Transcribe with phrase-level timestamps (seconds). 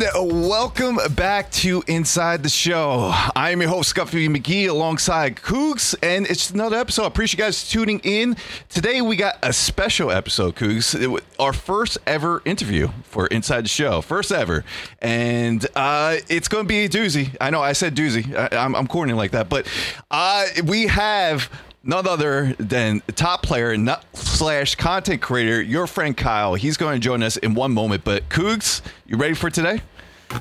[0.00, 3.10] And welcome back to Inside the Show.
[3.34, 7.02] I am your host, Scuffy McGee, alongside Cougs, and it's another episode.
[7.02, 8.36] I appreciate you guys tuning in.
[8.68, 10.94] Today, we got a special episode, Cougs.
[10.94, 14.00] It our first ever interview for Inside the Show.
[14.00, 14.64] First ever.
[15.00, 17.36] And uh, it's going to be a doozy.
[17.40, 18.32] I know I said doozy.
[18.36, 19.66] I, am corny like that, but
[20.12, 21.50] uh, we have
[21.82, 26.54] none other than top player not, slash content creator, your friend Kyle.
[26.54, 28.04] He's going to join us in one moment.
[28.04, 29.80] But Cougs, you ready for today?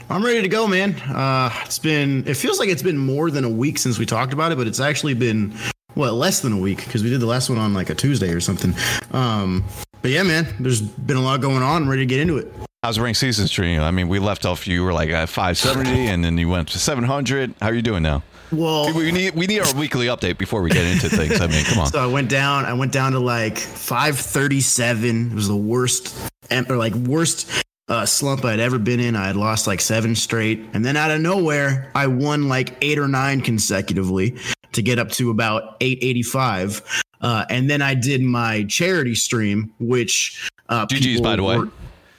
[0.09, 0.95] I'm ready to go, man.
[0.95, 4.33] Uh, it's been, it feels like it's been more than a week since we talked
[4.33, 5.53] about it, but it's actually been,
[5.93, 8.31] what, less than a week because we did the last one on like a Tuesday
[8.31, 8.73] or something.
[9.11, 9.63] Um,
[10.01, 11.83] but yeah, man, there's been a lot going on.
[11.83, 12.51] I'm ready to get into it.
[12.83, 13.81] How's ring season treating you?
[13.81, 16.79] I mean, we left off, you were like at 570 and then you went to
[16.79, 17.55] 700.
[17.61, 18.23] How are you doing now?
[18.51, 21.41] Well, we need we need our weekly update before we get into things.
[21.41, 21.87] I mean, come on.
[21.91, 22.65] So I went down.
[22.65, 25.31] I went down to like 537.
[25.31, 26.15] It was the worst,
[26.51, 27.49] or like worst
[27.87, 29.15] uh, slump I'd ever been in.
[29.15, 32.99] I had lost like seven straight, and then out of nowhere, I won like eight
[32.99, 34.37] or nine consecutively
[34.73, 37.03] to get up to about 885.
[37.19, 41.57] Uh, and then I did my charity stream, which uh, GG's by the way.
[41.57, 41.69] Were,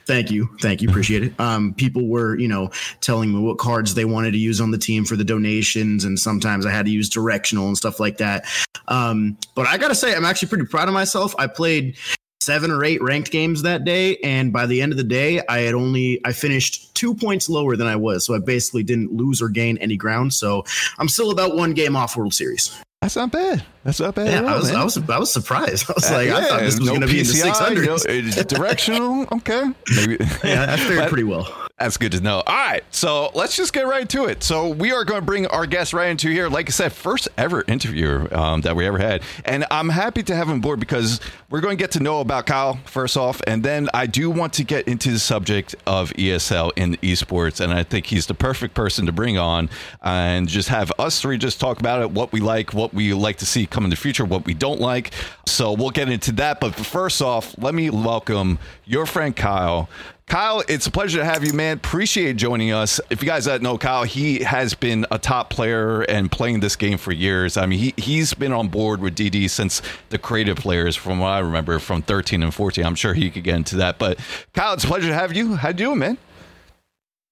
[0.09, 0.49] Thank you.
[0.63, 0.89] Thank you.
[0.89, 1.39] Appreciate it.
[1.39, 2.71] Um, people were, you know,
[3.03, 6.03] telling me what cards they wanted to use on the team for the donations.
[6.03, 8.47] And sometimes I had to use directional and stuff like that.
[8.89, 11.35] Um, but I got to say, I'm actually pretty proud of myself.
[11.39, 11.99] I played
[12.41, 14.17] seven or eight ranked games that day.
[14.25, 17.77] And by the end of the day, I had only, I finished two points lower
[17.77, 18.25] than I was.
[18.25, 20.33] So I basically didn't lose or gain any ground.
[20.33, 20.65] So
[20.99, 22.75] I'm still about one game off World Series.
[23.01, 23.65] That's not bad.
[23.85, 24.27] That's not bad.
[24.27, 25.87] Yeah, all, I was, I was, I was surprised.
[25.91, 27.33] I was uh, like, yeah, I thought this was no going to be in the
[27.33, 28.37] 600s.
[28.37, 29.27] No, directional.
[29.33, 30.17] Okay, maybe.
[30.43, 31.47] yeah, I fared pretty well.
[31.79, 32.43] That's good to know.
[32.45, 34.43] All right, so let's just get right to it.
[34.43, 36.49] So we are going to bring our guest right into here.
[36.49, 40.35] Like I said, first ever interview um, that we ever had, and I'm happy to
[40.35, 43.63] have him board because we're going to get to know about Kyle first off, and
[43.63, 47.85] then I do want to get into the subject of ESL in esports, and I
[47.85, 49.71] think he's the perfect person to bring on
[50.03, 53.37] and just have us three just talk about it, what we like, what we like
[53.37, 55.13] to see come in the future, what we don't like.
[55.47, 56.61] So we'll get into that.
[56.61, 59.89] But first off, let me welcome your friend Kyle.
[60.29, 61.79] Kyle, it's a pleasure to have you, man.
[61.79, 63.01] Appreciate joining us.
[63.09, 66.77] If you guys don't know Kyle, he has been a top player and playing this
[66.77, 67.57] game for years.
[67.57, 69.81] I mean, he, he's been on board with DD since
[70.11, 72.85] the creative players, from what I remember, from 13 and 14.
[72.85, 73.99] I'm sure he could get into that.
[73.99, 74.19] But
[74.53, 75.57] Kyle, it's a pleasure to have you.
[75.57, 76.19] How do you doing, man?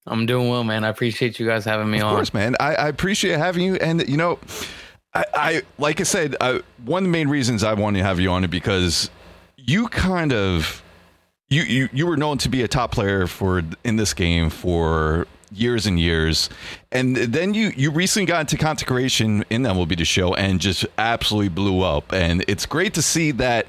[0.07, 0.83] I'm doing well, man.
[0.83, 2.13] I appreciate you guys having me of on.
[2.13, 2.55] Of course, man.
[2.59, 3.75] I, I, appreciate having you.
[3.75, 4.39] And, you know,
[5.13, 8.19] I, I like I said, I, one of the main reasons I wanted to have
[8.19, 9.11] you on it because
[9.57, 10.81] you kind of
[11.49, 15.27] you, you you were known to be a top player for in this game for
[15.51, 16.49] years and years.
[16.91, 20.85] And then you you recently got into content creation in be the show and just
[20.97, 22.13] absolutely blew up.
[22.13, 23.67] And it's great to see that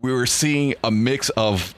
[0.00, 1.74] we were seeing a mix of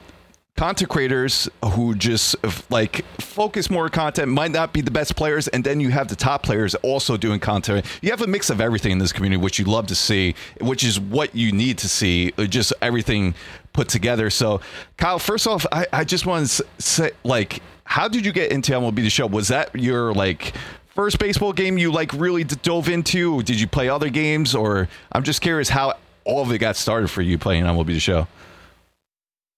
[0.59, 2.35] content creators who just
[2.69, 6.17] like focus more content might not be the best players and then you have the
[6.17, 7.85] top players also doing content.
[8.01, 10.83] You have a mix of everything in this community which you love to see which
[10.83, 13.35] is what you need to see uh, just everything
[13.73, 14.61] put together so
[14.97, 18.71] kyle first off i, I just want to say like how did you get into
[18.73, 20.53] mlb the show was that your like
[20.87, 25.23] first baseball game you like really dove into did you play other games or i'm
[25.23, 25.93] just curious how
[26.25, 28.27] all of it got started for you playing mlb the show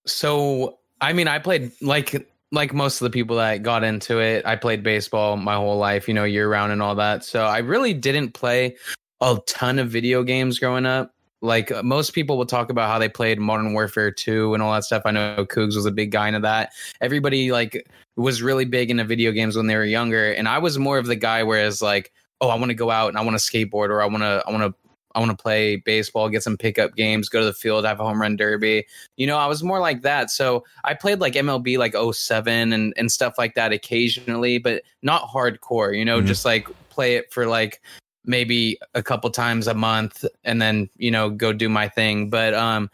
[0.05, 4.45] so I mean, I played like like most of the people that got into it.
[4.45, 7.23] I played baseball my whole life, you know, year round and all that.
[7.23, 8.75] So I really didn't play
[9.21, 11.13] a ton of video games growing up.
[11.41, 14.83] Like most people will talk about how they played Modern Warfare 2 and all that
[14.83, 15.03] stuff.
[15.05, 16.73] I know Cougs was a big guy into that.
[17.01, 20.77] Everybody like was really big into video games when they were younger, and I was
[20.77, 23.39] more of the guy whereas like, oh, I want to go out and I want
[23.39, 24.81] to skateboard or I want to I want to
[25.15, 28.03] I want to play baseball, get some pickup games, go to the field, have a
[28.03, 28.85] home run derby.
[29.17, 30.29] You know, I was more like that.
[30.29, 35.27] So I played like MLB like 07 and, and stuff like that occasionally, but not
[35.27, 36.27] hardcore, you know, mm-hmm.
[36.27, 37.81] just like play it for like
[38.25, 42.29] maybe a couple times a month and then, you know, go do my thing.
[42.29, 42.89] But um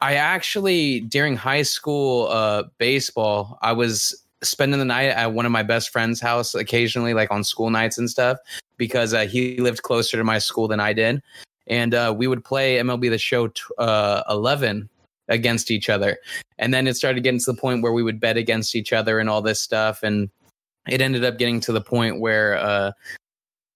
[0.00, 4.14] I actually during high school uh baseball, I was
[4.44, 7.98] spending the night at one of my best friend's house occasionally, like on school nights
[7.98, 8.38] and stuff,
[8.76, 11.22] because uh, he lived closer to my school than I did.
[11.66, 14.88] And uh, we would play MLB The Show t- uh, 11
[15.28, 16.18] against each other.
[16.58, 19.18] And then it started getting to the point where we would bet against each other
[19.18, 20.02] and all this stuff.
[20.02, 20.28] And
[20.88, 22.92] it ended up getting to the point where uh,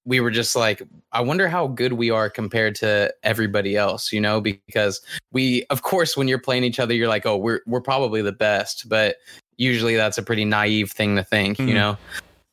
[0.09, 0.83] we were just like,
[1.13, 5.03] I wonder how good we are compared to everybody else, you know, because
[5.33, 8.33] we, of course, when you're playing each other, you're like, oh, we're, we're probably the
[8.33, 8.89] best.
[8.89, 9.17] But
[9.59, 11.69] usually that's a pretty naive thing to think, mm-hmm.
[11.69, 11.99] you know.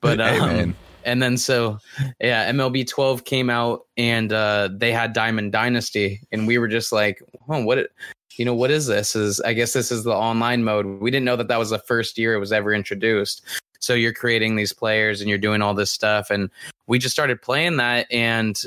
[0.01, 0.75] But um,
[1.05, 1.79] and then so
[2.19, 6.91] yeah, MLB 12 came out and uh, they had Diamond Dynasty, and we were just
[6.91, 7.87] like, oh, what?
[8.37, 9.15] you know what is this?
[9.15, 10.85] Is I guess this is the online mode.
[10.99, 13.41] We didn't know that that was the first year it was ever introduced.
[13.79, 16.29] So you're creating these players and you're doing all this stuff.
[16.29, 16.49] And
[16.87, 18.07] we just started playing that.
[18.11, 18.59] And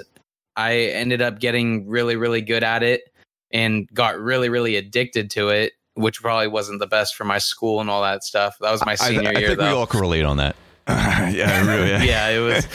[0.56, 3.12] I ended up getting really, really good at it
[3.50, 7.80] and got really, really addicted to it, which probably wasn't the best for my school
[7.80, 8.56] and all that stuff.
[8.60, 9.48] That was my senior I, I year.
[9.48, 9.66] think though.
[9.68, 10.56] we all can relate on that.
[10.88, 12.06] yeah, really.
[12.06, 12.66] yeah, it was.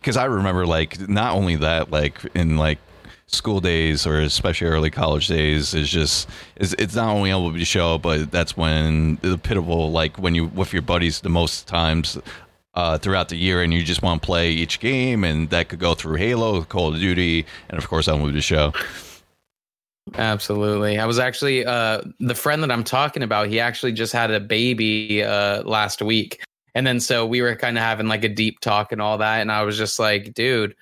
[0.00, 2.78] Because I remember, like, not only that, like in like
[3.32, 7.98] school days or especially early college days is just is it's not only MLB show,
[7.98, 12.18] but that's when the pitiful like when you with your buddies the most times
[12.74, 15.78] uh, throughout the year, and you just want to play each game, and that could
[15.78, 18.72] go through Halo, Call of Duty, and of course MLB show.
[20.14, 20.98] Absolutely.
[20.98, 24.40] I was actually uh the friend that I'm talking about, he actually just had a
[24.40, 26.42] baby uh last week.
[26.74, 29.40] And then so we were kind of having like a deep talk and all that
[29.40, 30.74] and I was just like, dude,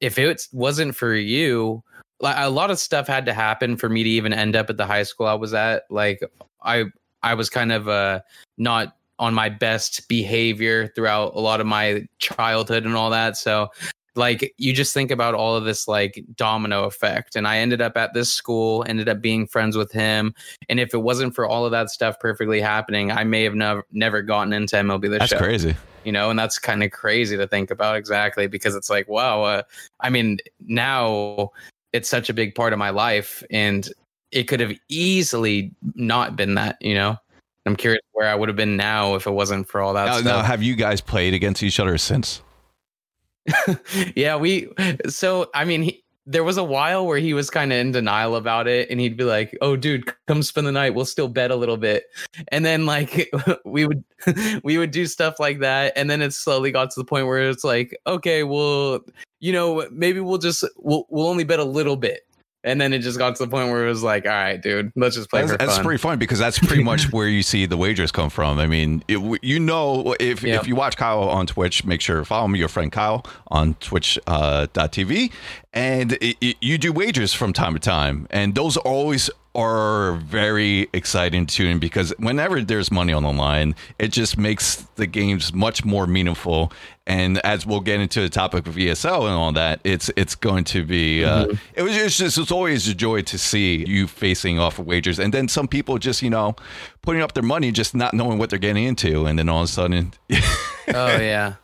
[0.00, 1.82] if it wasn't for you,
[2.20, 4.76] like a lot of stuff had to happen for me to even end up at
[4.76, 5.84] the high school I was at.
[5.90, 6.20] Like
[6.62, 6.84] I
[7.22, 8.20] I was kind of uh
[8.58, 13.36] not on my best behavior throughout a lot of my childhood and all that.
[13.36, 13.70] So
[14.16, 17.96] like you just think about all of this like domino effect and i ended up
[17.96, 20.32] at this school ended up being friends with him
[20.68, 23.84] and if it wasn't for all of that stuff perfectly happening i may have never
[23.90, 25.74] never gotten into mlb the That's show crazy.
[26.04, 29.42] You know and that's kind of crazy to think about exactly because it's like wow
[29.42, 29.62] uh,
[30.00, 31.50] i mean now
[31.92, 33.90] it's such a big part of my life and
[34.30, 37.16] it could have easily not been that you know
[37.66, 40.12] i'm curious where i would have been now if it wasn't for all that Now,
[40.18, 42.42] stuff now, have you guys played against each other since?
[44.16, 44.72] yeah, we
[45.08, 48.36] so I mean he, there was a while where he was kind of in denial
[48.36, 50.94] about it and he'd be like, "Oh dude, come spend the night.
[50.94, 52.04] We'll still bet a little bit."
[52.48, 53.30] And then like
[53.64, 54.02] we would
[54.64, 57.48] we would do stuff like that and then it slowly got to the point where
[57.48, 59.00] it's like, "Okay, well,
[59.40, 62.26] you know, maybe we'll just we'll we'll only bet a little bit."
[62.66, 64.90] And then it just got to the point where it was like, "All right, dude,
[64.96, 67.76] let's just play That's, that's pretty fun because that's pretty much where you see the
[67.76, 68.58] wagers come from.
[68.58, 70.54] I mean, it, you know, if Yeah.
[70.56, 73.74] if you watch Kyle on Twitch, make sure to follow me, your friend Kyle, on
[73.80, 75.30] Twitch uh, .tv,
[75.74, 80.88] and it, it, you do wagers from time to time, and those always are very
[80.92, 85.52] exciting to him because whenever there's money on the line, it just makes the games
[85.52, 86.72] much more meaningful.
[87.06, 90.64] And as we'll get into the topic of ESL and all that, it's it's going
[90.64, 94.78] to be uh, it was just it's always a joy to see you facing off
[94.78, 96.54] of wagers, and then some people just you know
[97.02, 99.68] putting up their money, just not knowing what they're getting into, and then all of
[99.68, 101.54] a sudden, oh yeah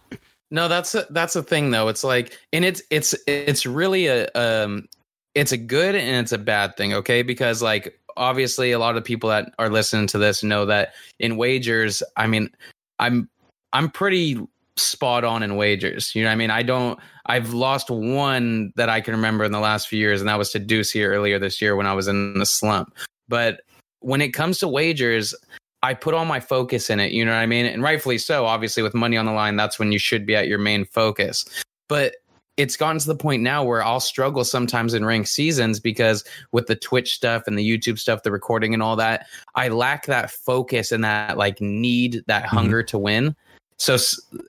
[0.51, 1.89] no that's a, that's a thing though.
[1.89, 4.89] It's like and it's it's it's really a um
[5.35, 7.23] it's a good and it's a bad thing okay?
[7.23, 11.37] Because like obviously a lot of people that are listening to this know that in
[11.37, 12.51] wagers i mean
[12.99, 13.29] i'm
[13.73, 14.39] i'm pretty
[14.77, 16.51] spot on in wagers you know i mean?
[16.51, 20.29] I don't i've lost one that i can remember in the last few years and
[20.29, 22.95] that was to deuce here earlier this year when i was in the slump.
[23.29, 23.61] But
[24.01, 25.35] when it comes to wagers
[25.83, 27.67] I put all my focus in it, you know what I mean?
[27.67, 28.47] And rightfully so.
[28.47, 31.45] Obviously, with money on the line, that's when you should be at your main focus.
[31.89, 32.17] But
[32.57, 36.67] it's gotten to the point now where I'll struggle sometimes in ranked seasons because with
[36.67, 40.31] the Twitch stuff and the YouTube stuff, the recording and all that, I lack that
[40.31, 42.49] focus and that like need, that Mhm.
[42.49, 43.35] hunger to win.
[43.79, 43.97] So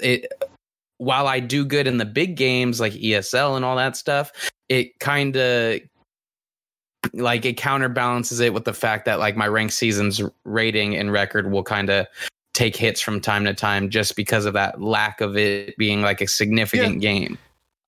[0.01, 0.25] it
[0.98, 4.31] while I do good in the big games like ESL and all that stuff,
[4.69, 5.80] it kind of
[7.14, 11.52] like it counterbalances it with the fact that like my ranked seasons rating and record
[11.52, 12.06] will kind of
[12.54, 16.22] take hits from time to time just because of that lack of it being like
[16.22, 17.38] a significant game.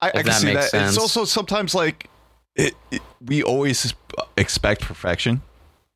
[0.02, 0.88] I, I can that see makes that.
[0.88, 2.10] It's also sometimes like
[2.56, 3.94] it, it- we always
[4.38, 5.42] expect perfection.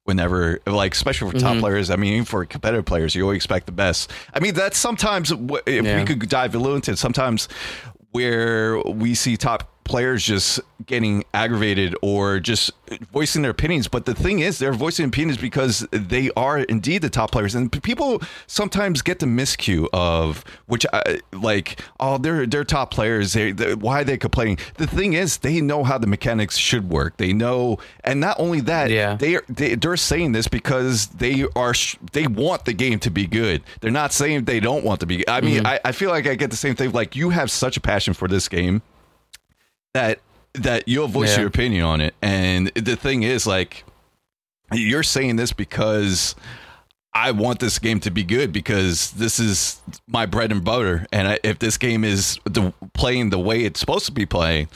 [0.03, 1.59] Whenever, like, especially for top Mhm.
[1.59, 4.09] players, I mean, even for competitive players, you always expect the best.
[4.33, 5.31] I mean, that's sometimes
[5.65, 5.99] if Yeah.
[5.99, 7.49] we could dive a little into it, sometimes
[8.11, 12.71] where we see top players just getting aggravated or just
[13.11, 13.87] voicing their opinions.
[13.87, 17.71] But the thing is, they're voicing opinions because they are indeed the top players, and
[17.83, 23.33] people sometimes get the miscue of which, I, like, oh, they're they're top players.
[23.33, 24.59] They, they, why are they complaining?
[24.75, 27.17] The thing is, they know how the mechanics should work.
[27.17, 29.15] They know, and not only that, Yeah.
[29.15, 31.73] they they, they're saying this because they are
[32.11, 33.63] they want the game to be good.
[33.81, 35.27] They're not saying they don't want to be.
[35.27, 35.67] I mean, mm-hmm.
[35.67, 36.91] I, I feel like I get the same thing.
[36.91, 38.81] Like you have such a passion for this game
[39.97, 40.19] that
[40.53, 41.39] that you'll voice Yeah.
[41.41, 42.13] your opinion on it.
[42.21, 43.83] And the thing is, like,
[44.71, 46.35] you're saying this because
[47.13, 51.05] I want this game to be good because this is my bread and butter.
[51.11, 54.67] And I, if this game is the, playing the way it's supposed to be playing,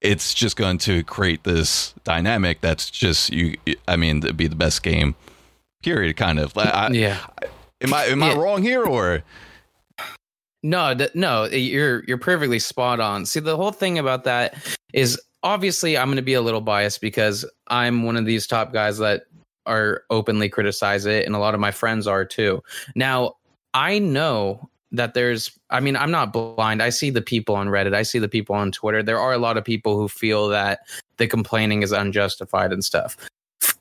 [0.00, 3.56] it's just going to create this dynamic that's just you.
[3.88, 5.14] I mean, to be the best game.
[5.82, 6.16] Period.
[6.16, 6.56] Kind of.
[6.56, 7.18] I, yeah.
[7.80, 9.22] Am I am I wrong here or?
[10.64, 13.26] No, th- no, you're you're perfectly spot on.
[13.26, 14.54] See, the whole thing about that
[14.94, 18.72] is obviously I'm going to be a little biased because I'm one of these top
[18.72, 19.24] guys that
[19.66, 22.62] are openly criticize it, and a lot of my friends are too.
[22.94, 23.34] Now,
[23.74, 26.82] I know that there's I mean, I'm not blind.
[26.82, 27.94] I see the people on Reddit.
[27.94, 29.02] I see the people on Twitter.
[29.02, 30.80] There are a lot of people who feel that
[31.18, 33.18] the complaining is unjustified and stuff.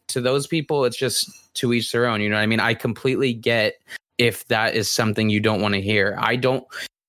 [0.10, 2.20] To those people, it's just to each their own.
[2.20, 2.60] You know what I mean?
[2.60, 3.76] I completely get
[4.18, 6.18] if that is something you don't want to hear.
[6.20, 6.66] I don't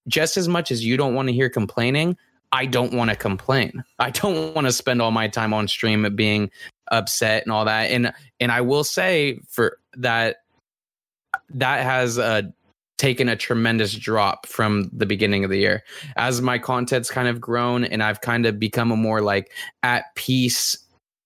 [0.09, 2.17] just as much as you don't want to hear complaining,
[2.53, 3.83] I don't want to complain.
[3.99, 6.51] I don't want to spend all my time on stream being
[6.91, 7.91] upset and all that.
[7.91, 10.37] And and I will say for that
[11.51, 12.43] that has uh,
[12.97, 15.83] taken a tremendous drop from the beginning of the year
[16.17, 19.51] as my content's kind of grown and I've kind of become a more like
[19.83, 20.77] at peace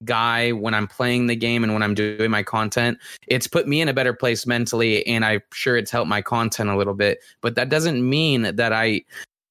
[0.04, 2.98] guy when I'm playing the game and when I'm doing my content.
[3.26, 6.70] It's put me in a better place mentally and I'm sure it's helped my content
[6.70, 9.02] a little bit, but that doesn't mean that I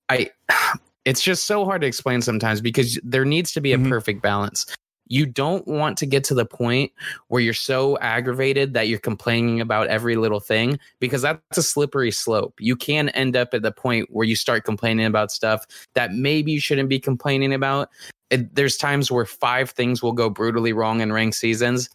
[0.10, 0.32] I
[1.06, 3.90] it's just so hard to explain sometimes because there needs to be a mm-hmm.
[3.90, 4.66] perfect balance
[5.10, 6.92] you don't want to get to the point
[7.28, 12.12] where you're so aggravated that you're complaining about every little thing because that's a slippery
[12.12, 12.56] slope.
[12.60, 16.52] You can end up at the point where you start complaining about stuff that maybe
[16.52, 17.90] you shouldn't be complaining about.
[18.30, 21.90] It, there's times where five things will go brutally wrong in ranked seasons.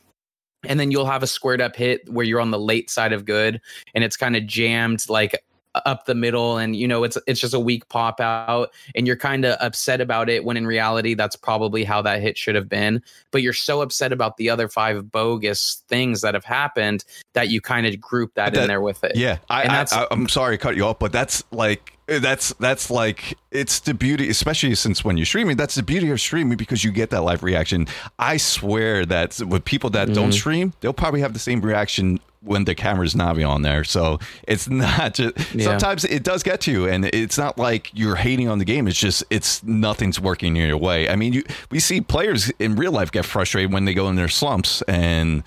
[0.64, 3.24] And then you'll have a squared up hit where you're on the late side of
[3.24, 3.60] good
[3.94, 5.42] and it's kind of jammed like
[5.74, 9.16] up the middle and you know it's it's just a weak pop out and you're
[9.16, 12.68] kind of upset about it when in reality that's probably how that hit should have
[12.68, 13.02] been.
[13.30, 17.60] But you're so upset about the other five bogus things that have happened that you
[17.60, 19.16] kind of group that, that, in there with it.
[19.16, 23.38] Yeah I, I, i'm sorry to cut you off but that's like that's that's like
[23.50, 26.90] it's the beauty especially since when you're streaming that's the beauty of streaming because you
[26.90, 27.86] get that live reaction.
[28.18, 30.14] I swear that with people that mm-hmm.
[30.14, 33.84] don't stream they'll probably have the same reaction when the camera's not on there.
[33.84, 35.64] So it's not just yeah.
[35.64, 38.86] sometimes it does get to you, and it's not like you're hating on the game.
[38.86, 41.08] It's just it's nothing's working your way.
[41.08, 44.16] I mean, you we see players in real life get frustrated when they go in
[44.16, 45.42] their slumps and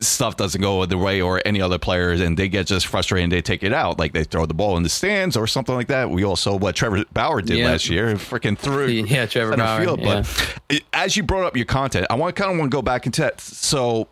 [0.00, 3.32] stuff doesn't go the way or any other players and they get just frustrated and
[3.32, 5.86] they take it out like they throw the ball in the stands or something like
[5.86, 7.66] that we all saw what trevor bauer did yeah.
[7.66, 10.00] last year and freaking threw yeah trevor bauer field.
[10.00, 10.24] Yeah.
[10.68, 13.06] but as you brought up your content i want kind of want to go back
[13.06, 14.08] into that so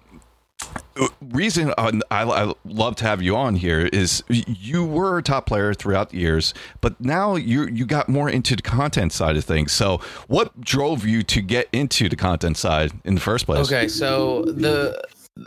[1.30, 5.72] reason I, I, love to have you on here is you were a top player
[5.74, 9.72] throughout the years, but now you you got more into the content side of things.
[9.72, 13.66] So, what drove you to get into the content side in the first place?
[13.66, 15.02] Okay, so the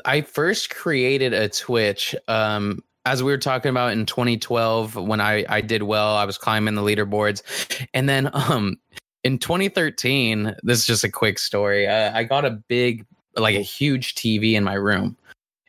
[0.06, 2.16] I first created a Twitch.
[2.28, 6.38] Um, as we were talking about in 2012, when I I did well, I was
[6.38, 8.78] climbing the leaderboards, and then um
[9.24, 11.88] in 2013, this is just a quick story.
[11.88, 15.18] Uh, I got a big like a huge TV in my room.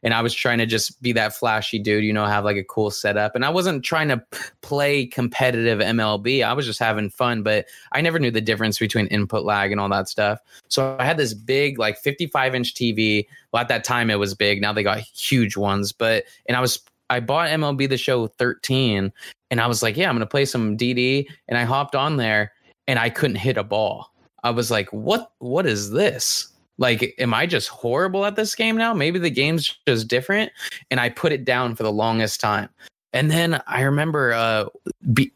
[0.03, 2.63] And I was trying to just be that flashy dude, you know, have like a
[2.63, 3.35] cool setup.
[3.35, 4.23] And I wasn't trying to
[4.61, 6.45] play competitive MLB.
[6.45, 9.81] I was just having fun, but I never knew the difference between input lag and
[9.81, 10.39] all that stuff.
[10.69, 13.27] So I had this big, like 55 inch TV.
[13.51, 14.61] Well, at that time it was big.
[14.61, 15.91] Now they got huge ones.
[15.91, 16.81] But, and I was,
[17.11, 19.13] I bought MLB The Show 13
[19.51, 21.27] and I was like, yeah, I'm going to play some DD.
[21.49, 22.53] And I hopped on there
[22.87, 24.13] and I couldn't hit a ball.
[24.45, 26.53] I was like, what, what is this?
[26.79, 28.93] Like, am I just horrible at this game now?
[28.93, 30.53] Maybe the game's just different.
[30.91, 32.69] And I put it down for the longest time.
[33.13, 34.67] And then I remember, uh,
[35.13, 35.33] be,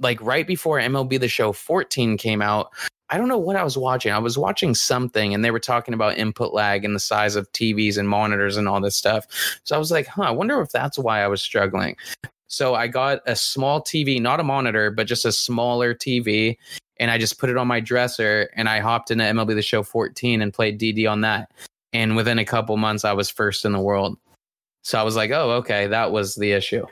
[0.00, 2.70] like right before MLB The Show 14 came out,
[3.10, 4.12] I don't know what I was watching.
[4.12, 7.50] I was watching something and they were talking about input lag and the size of
[7.52, 9.26] TVs and monitors and all this stuff.
[9.64, 11.96] So I was like, huh, I wonder if that's why I was struggling.
[12.48, 16.56] So I got a small TV, not a monitor, but just a smaller TV
[16.98, 19.82] and I just put it on my dresser and I hopped into MLB The Show
[19.82, 21.50] 14 and played DD on that.
[21.92, 24.18] And within a couple months, I was first in the world.
[24.82, 26.86] So I was like, oh, okay, that was the issue.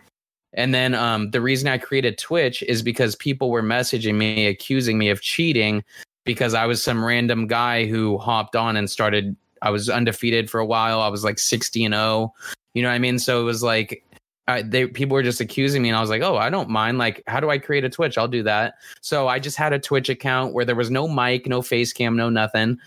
[0.54, 4.96] And then um, the reason I created Twitch is because people were messaging me, accusing
[4.96, 5.84] me of cheating
[6.24, 9.36] because I was some random guy who hopped on and started.
[9.62, 11.00] I was undefeated for a while.
[11.00, 12.32] I was like 60 and 0.
[12.74, 13.18] You know what I mean?
[13.18, 14.04] So it was like
[14.48, 16.98] I, they people were just accusing me, and I was like, "Oh, I don't mind.
[16.98, 18.16] Like, how do I create a Twitch?
[18.16, 21.46] I'll do that." So I just had a Twitch account where there was no mic,
[21.46, 22.78] no face cam, no nothing,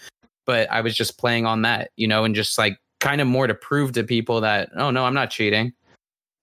[0.45, 3.45] but I was just playing on that, you know, and just like kind of more
[3.45, 5.73] to prove to people that, oh no, I'm not cheating,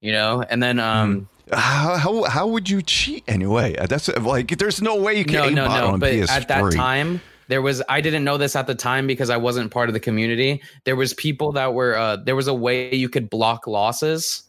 [0.00, 0.44] you know.
[0.48, 1.54] And then, um, mm.
[1.56, 3.74] how how, how would you cheat anyway?
[3.88, 5.54] That's like, there's no way you can.
[5.54, 5.98] No, no, no.
[5.98, 6.28] But PS3.
[6.28, 9.70] at that time, there was i didn't know this at the time because i wasn't
[9.70, 13.08] part of the community there was people that were uh, there was a way you
[13.08, 14.42] could block losses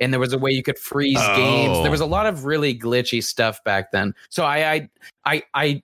[0.00, 1.36] and there was a way you could freeze oh.
[1.36, 1.82] games.
[1.82, 2.08] There was a oh.
[2.08, 4.14] lot of really glitchy stuff back then.
[4.28, 4.88] So I, I,
[5.24, 5.82] I, I,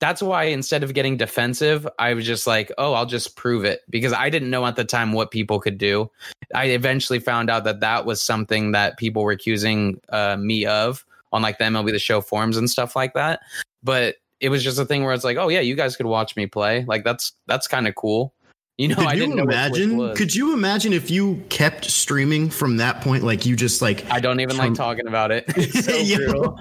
[0.00, 3.80] that's why instead of getting defensive, I was just like, oh, I'll just prove it
[3.90, 6.10] because I didn't know at the time what people could do.
[6.54, 11.04] I eventually found out that that was something that people were accusing uh, me of
[11.32, 13.40] on like the MLB the Show forums and stuff like that.
[13.82, 16.36] But it was just a thing where it's like, oh yeah, you guys could watch
[16.36, 16.84] me play.
[16.86, 18.32] Like that's that's kind of cool.
[18.78, 20.14] You know, Could I you didn't imagine?
[20.14, 23.24] Could you imagine if you kept streaming from that point?
[23.24, 25.44] Like you just like I don't even like talking about it.
[25.56, 26.56] It's so Yo.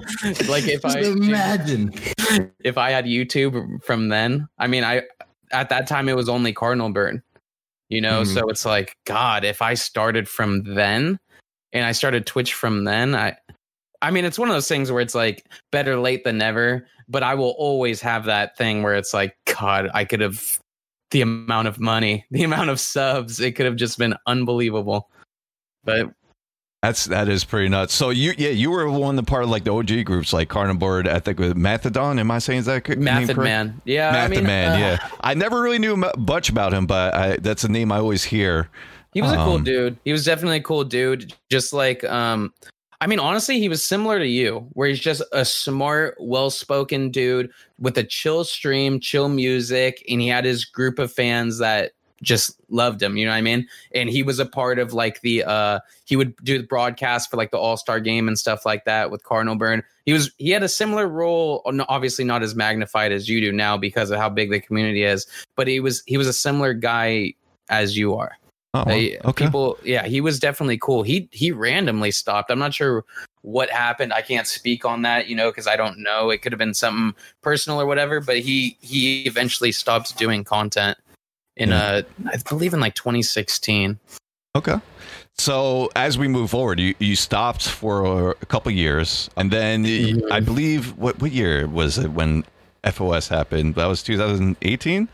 [0.51, 1.93] Like if I imagine.
[2.63, 5.03] if I had YouTube from then, I mean, I
[5.51, 7.21] at that time it was only Cardinal Burn,
[7.89, 8.23] you know.
[8.23, 8.33] Mhm.
[8.33, 11.19] So it's like, God, if I started from then,
[11.71, 13.37] and I started Twitch from then, I,
[14.01, 16.87] I mean, it's one of those things where it's like better late than never.
[17.07, 20.59] But I will always have that thing where it's like, God, I could have
[21.11, 25.09] the amount of money, the amount of subs, it could have just been unbelievable.
[25.83, 26.11] But
[26.83, 27.93] That's that is pretty nuts.
[27.93, 30.49] So you yeah you were one of the part of like the OG groups like
[30.49, 31.07] Carnivore.
[31.09, 32.19] I think with Mathadon.
[32.19, 33.37] Am I saying that Method?
[33.37, 34.71] Man, yeah, Mathad I mean, Man.
[34.73, 37.97] uh, yeah, I never really knew much about him, but I, that's a name I
[37.97, 38.69] always hear.
[39.13, 39.97] He was a cool Um, dude.
[40.03, 41.33] He was definitely a cool dude.
[41.49, 42.53] Just like, um,
[42.99, 47.51] I mean, honestly, he was similar to you, where he's just a smart, well-spoken dude
[47.77, 51.91] with a chill stream, chill music, and he had his group of fans that
[52.23, 53.15] just loved him.
[53.15, 53.67] You know what I mean?
[53.93, 57.37] And he was a part of like the uh, he would do the broadcast for
[57.37, 59.83] like the All Star game and stuff like that with Cardinal Burn.
[60.05, 63.51] He was he had a similar role, uh, obviously not as magnified as you do
[63.51, 66.73] now because of how big the community is, but he was he was a similar
[66.73, 67.33] guy
[67.69, 68.37] as you are.
[68.87, 69.45] Oh, okay.
[69.45, 71.03] People, yeah, he was definitely cool.
[71.03, 72.51] He he randomly stopped.
[72.51, 73.05] I'm not sure
[73.41, 74.13] what happened.
[74.13, 76.29] I can't speak on that, you know, because I don't know.
[76.29, 78.19] It could have been something personal or whatever.
[78.19, 80.97] But he he eventually stopped doing content
[81.55, 83.99] in uh I believe in like 2016.
[84.55, 84.75] Okay.
[85.39, 90.31] So as we move forward, you, you stopped for a couple years, and then Mhm.
[90.31, 92.43] I believe what what year was it when
[92.83, 93.75] FOS happened?
[93.75, 95.07] That was 2018.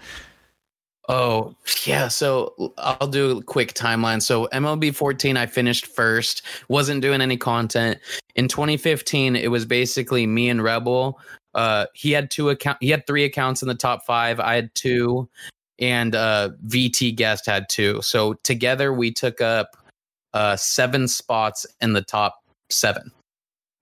[1.09, 1.53] Oh,
[1.85, 2.07] yeah.
[2.07, 4.21] So I'll do a quick timeline.
[4.21, 7.99] So MLB 14, I finished first, wasn't doing any content.
[8.35, 11.19] In 2015, it was basically me and Rebel.
[11.53, 14.39] Uh, he had two account, he had three accounts in the top five.
[14.39, 15.29] I had two,
[15.77, 18.01] and uh, VT Guest had two.
[18.01, 19.75] So together we took up
[20.33, 23.11] uh, seven spots in the top seven,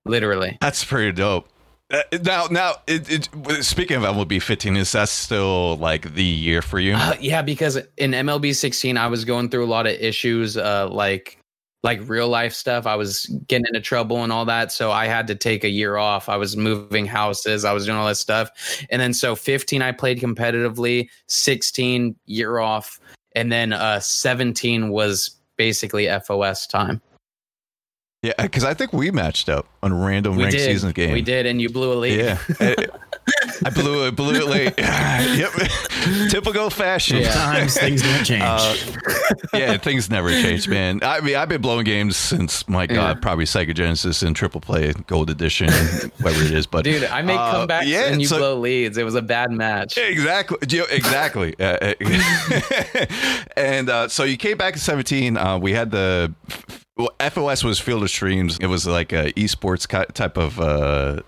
[0.05, 0.57] literally.
[0.59, 1.47] That's pretty dope.
[1.91, 6.61] Uh, now, now, it, it, speaking of MLB 15, is that still like the year
[6.61, 6.93] for you?
[6.93, 10.87] Uh, yeah, because in MLB 16, I was going through a lot of issues, uh,
[10.89, 11.37] like
[11.83, 12.85] like real life stuff.
[12.85, 15.97] I was getting into trouble and all that, so I had to take a year
[15.97, 16.29] off.
[16.29, 18.51] I was moving houses, I was doing all that stuff,
[18.89, 21.09] and then so 15, I played competitively.
[21.27, 22.99] 16, year off,
[23.35, 27.01] and then uh, 17 was basically FOS time.
[28.23, 31.11] Yeah, because I think we matched up on random We ranked did, season game.
[31.13, 32.19] we did, and you blew a lead.
[32.19, 32.37] Yeah.
[32.59, 32.75] I,
[33.65, 34.73] I blew it, blew it late.
[34.77, 35.51] yep.
[36.29, 37.17] Typical fashion.
[37.17, 37.31] Yeah.
[37.31, 38.43] Sometimes things don't change.
[38.43, 38.75] Uh,
[39.55, 40.99] yeah, things never change, man.
[41.01, 43.13] I mean, I've been blowing games since my God, Yeah.
[43.21, 45.71] probably Sega Genesis and Triple Play Gold Edition,
[46.19, 46.67] whatever it is.
[46.67, 48.99] But Dude, I make uh, comebacks yeah, and you so- blow leads.
[48.99, 49.97] It was a bad match.
[49.97, 50.59] Exactly.
[50.91, 51.55] Exactly.
[51.59, 51.63] Uh,
[51.99, 53.05] uh,
[53.57, 55.37] and uh, so you came back in 17.
[55.37, 56.31] Uh, we had the
[57.01, 58.57] well, FOS was Field of Streams.
[58.59, 61.21] It was like a esports type of uh,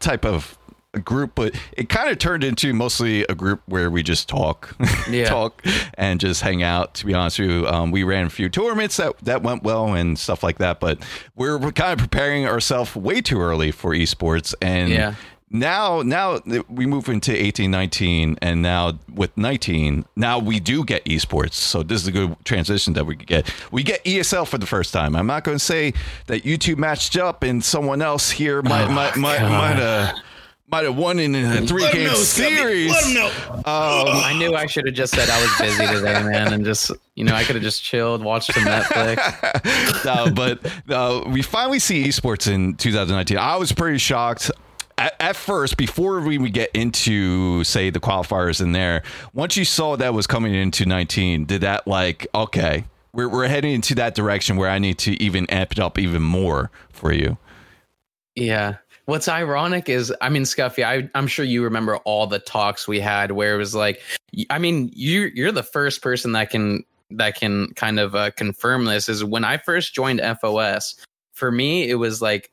[0.00, 0.56] type of
[1.04, 4.74] group, but it kind of turned into mostly a group where we just talk,
[5.10, 5.26] Yeah.
[5.28, 6.94] talk, and just hang out.
[6.94, 9.94] To be honest with you, um, we ran a few tournaments that that went well
[9.94, 10.80] and stuff like that.
[10.80, 10.98] But
[11.36, 15.14] we're, we're kind of preparing ourselves way too early for esports, and Yeah.
[15.52, 21.04] Now now we move into 18 19 and now with 19 now we do get
[21.06, 24.58] esports so this is a good transition that we could get we get esl for
[24.58, 25.92] the first time i'm not going to say
[26.28, 30.16] that youtube matched up and someone else here might Oh, might might might have
[30.68, 33.26] might have won in a three Let 'em game know, series Let 'em know.
[33.56, 36.92] um, I knew I should have just said I was busy today, man, and just
[37.16, 40.04] you know I could have just chilled, watched some Netflix.
[40.04, 43.36] no, but uh, we finally see esports in 2019.
[43.36, 44.52] I was pretty shocked.
[45.00, 49.64] At, at first, before we would get into say the qualifiers in there, once you
[49.64, 52.84] saw that was coming into 19, did that like okay,
[53.14, 56.22] we're we're heading into that direction where I need to even amp it up even
[56.22, 57.38] more for you?
[58.34, 58.76] Yeah.
[59.06, 63.00] What's ironic is, I mean, Scuffy, I, I'm sure you remember all the talks we
[63.00, 64.00] had where it was like,
[64.50, 68.84] I mean, you you're the first person that can that can kind of uh, confirm
[68.84, 69.08] this.
[69.08, 70.94] Is when I first joined FOS,
[71.32, 72.52] for me, it was like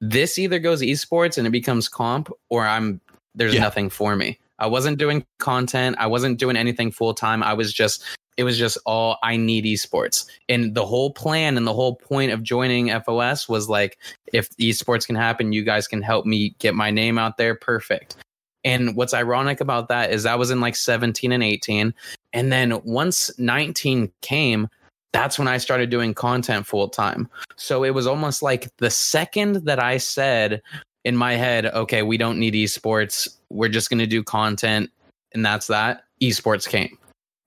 [0.00, 3.00] this either goes esports and it becomes comp, or I'm
[3.34, 3.60] there's Yeah.
[3.60, 4.38] nothing for me.
[4.58, 5.96] I wasn't doing content.
[5.98, 7.42] I wasn't doing anything full time.
[7.42, 8.04] I was just
[8.36, 10.26] it was just all I need esports.
[10.48, 13.96] And the whole plan and the whole point of joining FOS was like,
[14.32, 17.54] if esports can happen, you guys can help me get my name out there.
[17.54, 18.16] Perfect.
[18.64, 21.94] And what's ironic about that is I was in like 17 and 18.
[22.32, 24.68] And then once 19 came,
[25.14, 27.30] that's when I started doing content full time.
[27.54, 30.60] So it was almost like the second that I said
[31.04, 33.28] in my head, okay, we don't need esports.
[33.48, 34.90] We're just going to do content.
[35.32, 36.02] And that's that.
[36.20, 36.98] Esports came.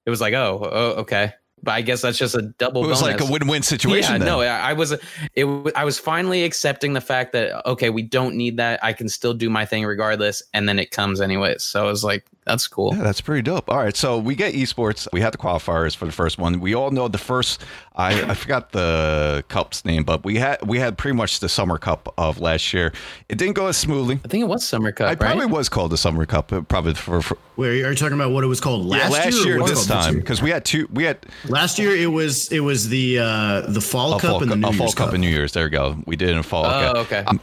[0.06, 1.34] it was like, oh, oh okay.
[1.62, 2.86] But I guess that's just a double.
[2.86, 3.20] It was bonus.
[3.20, 4.14] like a win-win situation.
[4.14, 4.28] Yeah, then.
[4.28, 5.74] no, I I was it.
[5.76, 8.82] I was finally accepting the fact that okay, we don't need that.
[8.84, 11.64] I can still do my thing regardless, and then it comes anyways.
[11.64, 12.96] So I was like, that's cool.
[12.96, 13.70] Yeah, that's pretty dope.
[13.70, 15.08] All right, so we get esports.
[15.14, 16.60] We had the qualifiers for the first one.
[16.60, 17.64] We all know the first.
[17.96, 21.78] I, I forgot the cup's name, but we had we had pretty much the summer
[21.78, 22.94] cup of last year.
[23.30, 24.20] It didn't go as smoothly.
[24.24, 25.52] I think it was Summer Cup, It probably right?
[25.54, 28.44] was called the summer cup, uh, probably for, for Where are you talking about what
[28.44, 29.56] it was called last, last year?
[29.56, 30.88] year, or this time because we had two.
[30.94, 31.18] We had
[31.50, 34.68] Last year it was it was the uh the fall cup fall, and the New
[34.68, 35.14] a fall Year's cup cup.
[35.16, 35.52] and New Year's.
[35.54, 35.98] There we go.
[36.06, 36.66] We did it in fall.
[36.66, 37.24] Oh, okay.
[37.28, 37.40] okay.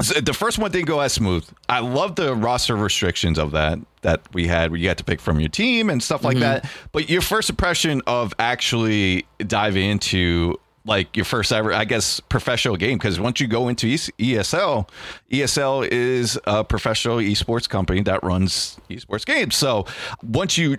[0.00, 1.46] So the first one didn't go as smooth.
[1.68, 5.20] I love the roster restrictions of that that we had, where you had to pick
[5.20, 6.40] from your team and stuff like mm-hmm.
[6.40, 6.70] that.
[6.90, 12.76] But your first impression of actually diving into like your first ever, I guess, professional
[12.76, 14.88] game, because once you go into ESL,
[15.30, 19.54] ESL is a professional esports company that runs esports games.
[19.54, 19.86] So
[20.22, 20.78] once you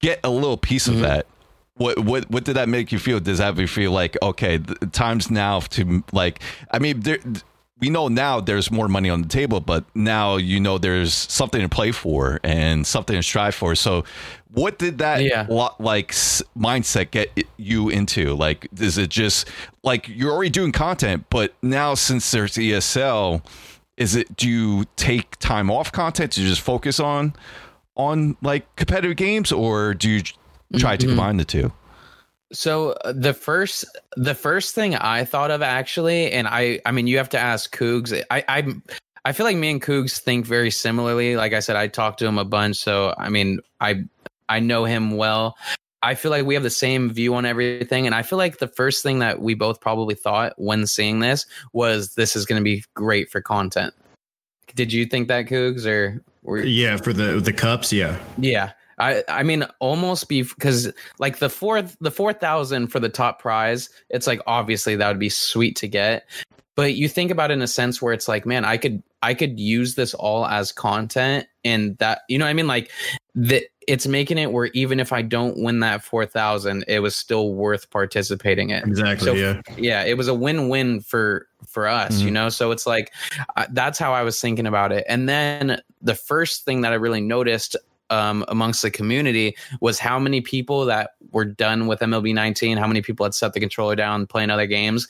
[0.00, 1.02] get a little piece of mm-hmm.
[1.02, 1.26] that,
[1.76, 3.20] what what what did that make you feel?
[3.20, 6.42] Does that make you feel like okay, the time's now to like?
[6.72, 7.18] I mean, there,
[7.80, 11.60] we know now there's more money on the table, but now you know there's something
[11.60, 13.74] to play for and something to strive for.
[13.74, 14.04] So,
[14.52, 15.46] what did that Yeah.
[15.78, 16.12] like
[16.58, 18.34] mindset get you into?
[18.34, 19.48] Like, is it just
[19.82, 23.42] like you're already doing content, but now since there's ESL,
[23.96, 27.34] is it do you take time off content to just focus on
[27.96, 30.22] on like competitive games, or do you
[30.76, 31.16] try to mm-hmm.
[31.16, 31.72] combine the two?
[32.52, 33.84] So uh, the first
[34.16, 37.76] the first thing I thought of actually, and I I mean you have to ask
[37.76, 38.12] Cougs.
[38.30, 38.74] I I
[39.24, 41.36] I feel like me and Cougs think very similarly.
[41.36, 44.04] Like I said, I talked to him a bunch, so I mean I
[44.48, 45.56] I know him well.
[46.02, 48.68] I feel like we have the same view on everything, and I feel like the
[48.68, 52.64] first thing that we both probably thought when seeing this was this is going to
[52.64, 53.92] be great for content.
[54.74, 58.18] Did you think that, Cougs or were, Yeah, for the the cups, yeah.
[58.38, 58.72] yeah.
[58.98, 63.40] I I mean almost be because like the fourth the four thousand for the top
[63.40, 66.26] prize, it's like obviously that would be sweet to get.
[66.74, 69.34] But you think about it in a sense where it's like, man, I could I
[69.34, 72.68] could use this all as content and that you know what I mean?
[72.68, 72.90] Like
[73.34, 77.16] the it's making it where even if I don't win that four thousand, it was
[77.16, 79.60] still worth participating in Exactly, So- yeah.
[79.78, 82.34] yeah it was a win-win for for us you Mhm.
[82.34, 83.12] know so it's like
[83.56, 86.94] uh, that's how i was thinking about it and then the first thing that i
[86.94, 87.74] really noticed
[88.10, 92.86] um, amongst the community was how many people that were done with mlb 19 how
[92.86, 95.06] many people had set the controller down playing other games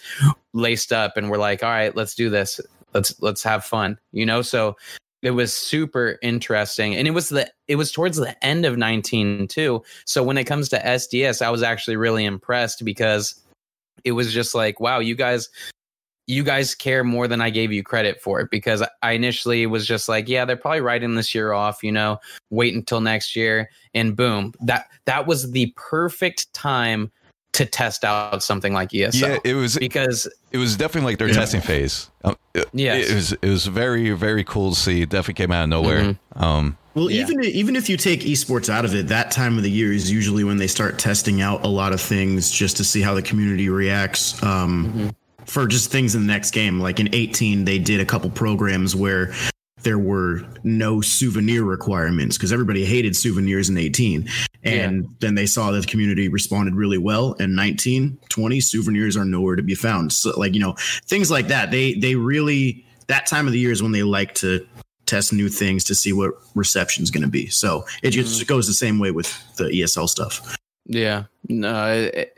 [0.53, 2.61] laced up and were like all right let's do this.
[2.95, 4.43] Let's let's have fun you know?
[4.43, 4.77] So
[5.23, 9.49] it was super interesting and it was the it was towards the end of 19
[9.49, 9.83] too.
[10.05, 13.41] So when it comes to sds i was actually really impressed because
[14.05, 15.49] it was just like wow you guys
[16.29, 19.87] you guys care more than i gave you credit for it because i initially was
[19.87, 23.69] just like yeah they're probably writing this year off you know wait until next year
[23.95, 27.11] and boom that that was the perfect time
[27.53, 31.29] to test out something like ESL yeah, it was because it was definitely like their
[31.29, 31.35] Yeah.
[31.35, 32.09] testing phase.
[32.23, 35.03] Um, it, it was it was very very cool to see.
[35.03, 36.03] It definitely came out of nowhere.
[36.03, 36.45] Mm-hmm.
[36.45, 37.23] Um, Well, Yeah.
[37.23, 40.12] even even if you take esports out of it, that time of the year is
[40.12, 43.23] usually when they start testing out a lot of things just to see how the
[43.23, 44.41] community reacts.
[44.43, 45.11] Um,
[45.49, 48.95] For just things in the next game, like in 18, they did a couple programs
[48.95, 49.33] where
[49.83, 54.29] there were no souvenir requirements because everybody hated souvenirs in 18
[54.65, 57.37] and then they saw that the community responded really well.
[57.39, 60.13] And 19 20 souvenirs are nowhere to be found.
[60.13, 60.75] So like you know
[61.07, 61.71] things like that.
[61.71, 64.67] They they really that time of the year is when they like to
[65.07, 67.47] test new things to see what reception is going to be.
[67.47, 68.47] So it just mm-hmm.
[68.47, 70.57] goes the same way with the esl stuff.
[70.85, 71.25] Yeah.
[71.49, 72.37] No it-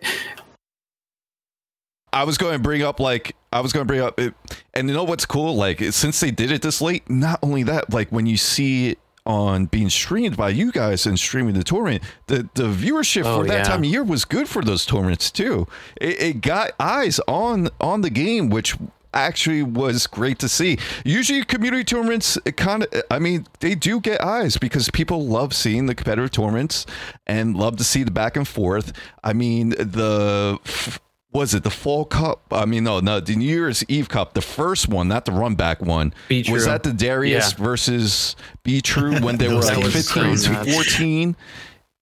[2.12, 4.34] I was going to bring up like I was going to bring up it,
[4.74, 5.56] and you know what's cool?
[5.56, 8.98] Like since they did it this late, not only that, like when you see it
[9.26, 13.46] on being streamed by you guys and streaming the tournament, the the viewership Oh, for
[13.48, 13.62] that yeah.
[13.64, 15.66] time of year was good for those tournaments too.
[16.00, 18.76] It, it got eyes on on the game, which
[19.12, 20.78] actually was great to see.
[21.04, 25.86] Usually community tournaments kind of I mean, they do get eyes because people love seeing
[25.86, 26.86] the competitive tournaments
[27.26, 28.92] and love to see the back and forth.
[29.22, 30.58] I mean, the
[31.32, 32.42] was it the fall cup?
[32.50, 35.54] I mean, no, no, the New Year's Eve cup, the first one, not the run
[35.54, 36.12] back one.
[36.28, 37.64] Be Was that the Darius Yeah.
[37.64, 41.36] versus Be True when they were like was 15 to 14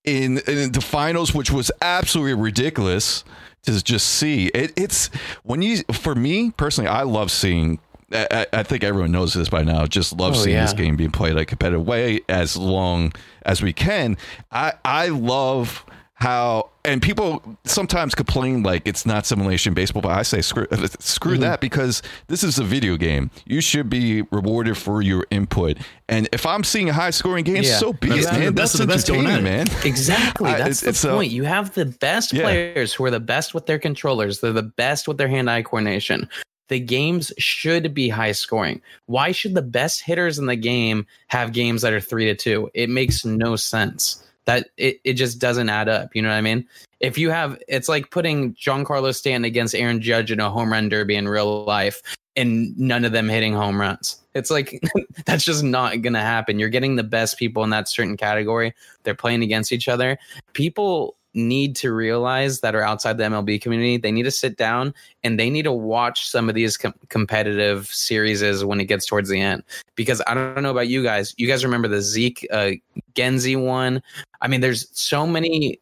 [0.05, 3.25] in, in the finals, which was absolutely ridiculous
[3.65, 4.47] to just see.
[4.49, 5.09] It, it's
[5.43, 7.81] when you, for me personally, I love seeing.
[8.11, 9.85] I, I- I think everyone knows this by now.
[9.85, 13.13] Just love Oh, seeing this game being played a competitive way as long
[13.45, 14.17] as we can.
[14.51, 15.85] I I love
[16.21, 20.67] how and people sometimes complain like it's not simulation baseball, but I say screw
[20.99, 21.43] screw Mm-hmm.
[21.43, 23.31] that because this is a video game.
[23.47, 25.79] You should be rewarded for your input.
[26.09, 27.77] And if I'm seeing a high scoring games, Yeah.
[27.79, 28.55] so be That's it, man.
[28.55, 29.43] That's the best going it.
[29.43, 29.67] man.
[29.85, 30.51] Exactly.
[30.59, 31.31] That's it's the so- point.
[31.31, 32.43] You have the best Yeah.
[32.43, 34.41] players who are the best with their controllers.
[34.41, 36.29] They're the best with their hand-eye coordination.
[36.69, 38.83] The games should be high scoring.
[39.07, 42.71] Why should the best hitters in the game have games that are three to two?
[42.75, 44.23] It makes no sense.
[44.49, 46.17] That it, it just doesn't add up.
[46.17, 46.67] You know what I mean?
[47.01, 50.89] If you have, it's like putting Giancarlo Stanton against Aaron Judge in a home run
[50.89, 52.01] derby in real life,
[52.35, 54.19] and none of them hitting home runs.
[54.35, 54.83] It's like
[55.27, 56.59] that's just not gonna happen.
[56.59, 58.73] You're getting the best people in that certain category.
[59.03, 60.19] They're playing against each other.
[60.55, 63.99] People need to realize that are outside the MLB community.
[63.99, 67.87] They need to sit down and they need to watch some of these com- competitive
[67.89, 69.63] series when it gets towards the end.
[69.95, 71.35] Because I don't know about you guys.
[71.37, 72.73] You guys remember the Zeke uh,
[73.19, 74.03] Genzi one?
[74.41, 75.81] I mean, there's so many.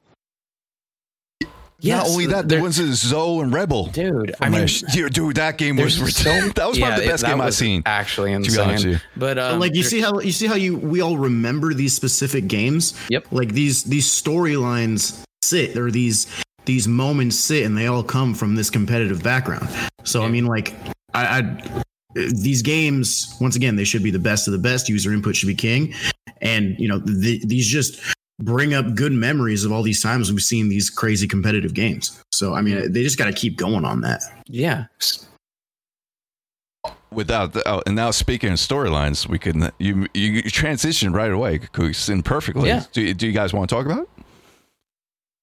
[1.42, 3.88] Not Yes, only that, there- there was a Zoe and Rebel.
[3.88, 4.35] dude.
[4.40, 7.22] I I mean, dude, dude, that game was there's so that was probably the best
[7.22, 7.83] that game I've seen.
[7.85, 8.90] Actually, To be honest insane.
[8.92, 9.03] with.
[9.14, 12.49] But um, like you see how you see how you we all remember these specific
[12.49, 12.94] games.
[13.11, 13.27] Yep.
[13.31, 16.27] Like these these storylines sit or these
[16.64, 19.68] these moments sit and they all come from this competitive background.
[20.03, 20.75] So I mean, like
[21.12, 21.83] I, I
[22.16, 24.88] these games once again they should be the best of the best.
[24.88, 25.94] User input should be king,
[26.40, 28.00] and you know the, these just
[28.40, 32.22] bring up good memories of all these times we've seen these crazy competitive games.
[32.33, 34.22] So I mean, they just got to keep going on that.
[34.46, 34.87] yeah,
[37.12, 41.59] Without the, oh, and now speaking of storylines, we can you you transition right away,
[41.59, 42.68] Cougs, and perfectly.
[42.68, 42.85] Yeah.
[42.92, 44.09] Do, do you guys want to talk about it?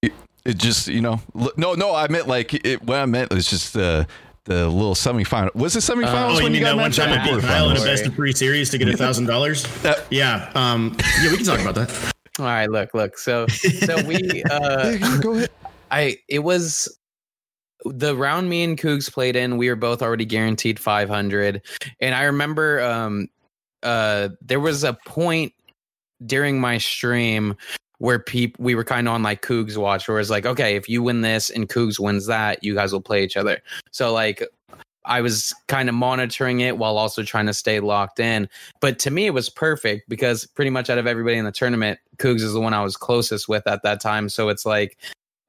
[0.04, 0.14] It,
[0.46, 1.22] it just you know
[1.58, 4.06] no no I meant like it, what I meant was just the
[4.46, 5.54] the little semifinal.
[5.56, 7.36] Was it semifinals Oh, you when you, mean got that one matched up time I
[7.36, 9.66] beat Kyle in a best of three series to get a thousand dollars?
[9.86, 12.14] Uh, Yeah, um, yeah, we can talk about that.
[12.40, 13.18] All right, look, look.
[13.18, 15.50] So, so we, uh, Yeah, go ahead.
[15.92, 16.98] I, it was
[17.86, 19.58] the round me and Cougs played in.
[19.58, 21.62] We were both already guaranteed 500,
[22.00, 23.28] and I remember, um,
[23.84, 25.54] uh, there was a point
[26.26, 27.56] during my stream
[28.04, 30.90] where people we were kind of on like Cougs watch, where it's like, okay, if
[30.90, 33.62] you win this and Cougs wins that, you guys will play each other.
[33.92, 34.44] So like.
[35.06, 38.48] I was kind of monitoring it while also trying to stay locked in.
[38.80, 42.00] But to me, it was perfect because pretty much out of everybody in the tournament,
[42.20, 44.30] Cougs is the one I was closest with at that time.
[44.30, 44.98] So it's like,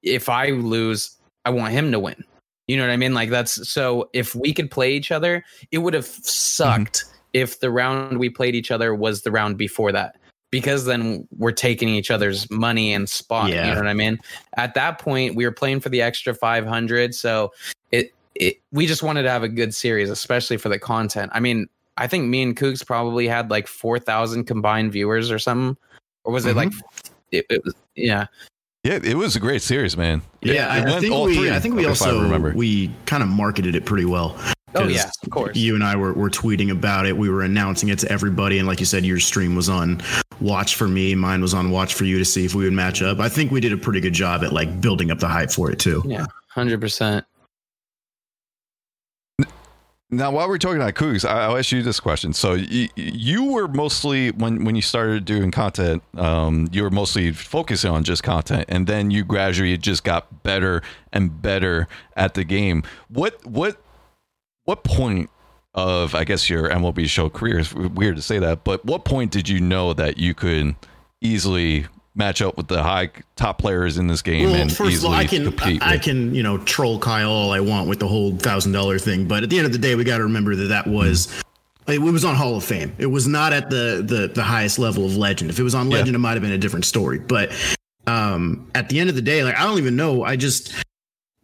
[0.02, 2.24] if I lose, I want him to win.
[2.66, 3.14] You know what I mean?
[3.14, 6.22] Like that's so if we could play each other, it would have mm-hmm.
[6.24, 10.16] sucked if the round we played each other was the round before that.
[10.54, 13.50] Because then we're taking each other's money and spot.
[13.50, 14.20] You know what I mean?
[14.56, 17.12] At that point, we were playing for the extra 500.
[17.12, 17.52] So
[17.90, 21.32] it, it, we just wanted to have a good series, especially for the content.
[21.34, 25.76] I mean, I think me and Cougs probably had like 4,000 combined viewers or something.
[26.22, 26.58] Or was it mm-hmm.
[26.58, 26.72] like,
[27.32, 28.26] it, it was, yeah.
[28.84, 30.22] Yeah, it was a great series, man.
[30.40, 32.52] Yeah, it I, I think all we three, I think we if I also remember.
[32.54, 34.38] we kind of marketed it pretty well.
[34.76, 35.56] Oh, 'Cause yeah, of course.
[35.56, 37.16] You and I were, were tweeting about it.
[37.16, 40.02] We were announcing it to everybody, and like you said, your stream was on
[40.40, 41.14] watch for me.
[41.14, 43.20] Mine was on watch for you to see if we would match up.
[43.20, 45.70] I think we did a pretty good job at like building up the hype for
[45.70, 46.02] it too.
[46.06, 47.24] Yeah, 100%.
[50.10, 52.32] Now, while we're talking about Cougs, I- I'll ask you this question.
[52.34, 57.32] So, you, you were mostly when when you started doing content, um, you were mostly
[57.32, 60.82] focusing on just content, and then you gradually just got better
[61.12, 62.84] and better at the game.
[63.08, 63.76] What what
[64.64, 65.30] what point
[65.74, 69.30] of I guess your MLB show career is weird to say that, but what point
[69.32, 70.74] did you know that you could
[71.20, 74.92] easily match up with the high top players in this game Well, and first of
[74.92, 75.82] easily all, I can compete?
[75.82, 78.98] I with- can you know troll Kyle all I want with the whole thousand dollar
[78.98, 81.28] thing, but at the end of the day, we got to remember that that was.
[81.86, 82.94] It was on Hall of Fame.
[82.96, 85.50] It was not at the the, the highest level of legend.
[85.50, 85.98] If it was on Yeah.
[85.98, 87.18] legend, it might have been a different story.
[87.18, 87.52] But
[88.06, 90.24] um, at the end of the day, like I don't even know.
[90.24, 90.72] I just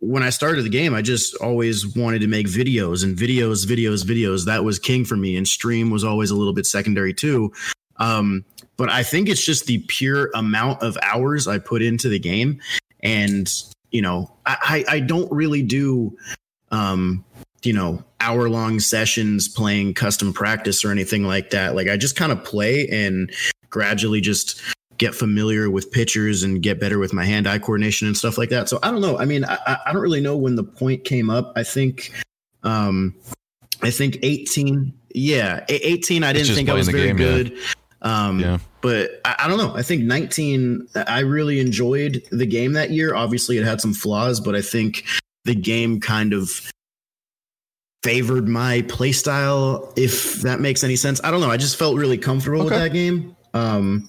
[0.00, 4.04] when I started the game, I just always wanted to make videos and videos, videos,
[4.04, 4.46] videos.
[4.46, 7.52] That was king for me, and stream was always a little bit secondary too.
[7.96, 8.44] Um,
[8.76, 12.60] but I think it's just the pure amount of hours I put into the game,
[13.00, 13.52] and
[13.90, 16.16] you know, I I, I don't really do,
[16.70, 17.24] um,
[17.62, 21.74] you know, hour long sessions playing custom practice or anything like that.
[21.74, 23.30] Like I just kind of play and
[23.68, 24.60] gradually just
[25.00, 28.50] get familiar with pitchers and get better with my hand eye coordination and stuff like
[28.50, 28.68] that.
[28.68, 29.18] So I don't know.
[29.18, 31.54] I mean, I, I- don't really know when the point came up.
[31.56, 32.12] I think,
[32.62, 33.14] um,
[33.82, 34.92] I think 18.
[35.14, 36.22] Yeah, 18.
[36.22, 37.56] I didn't think I was very game, good.
[38.02, 38.58] Um, Yeah.
[38.82, 39.74] but I, I don't know.
[39.74, 40.86] I think 19.
[40.94, 43.14] I really enjoyed the game that year.
[43.14, 45.04] Obviously, it had some flaws, but I think
[45.46, 46.50] the game kind of
[48.02, 51.98] favored my play style if that makes any sense i don't know i just felt
[51.98, 54.08] really comfortable with that game um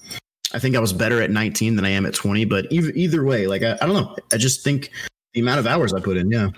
[0.54, 2.44] I think I was better at 19 than I am at 20.
[2.44, 4.16] But either, either way, like I, I don't know.
[4.32, 4.90] I just think
[5.34, 6.48] the amount of hours I put in, yeah.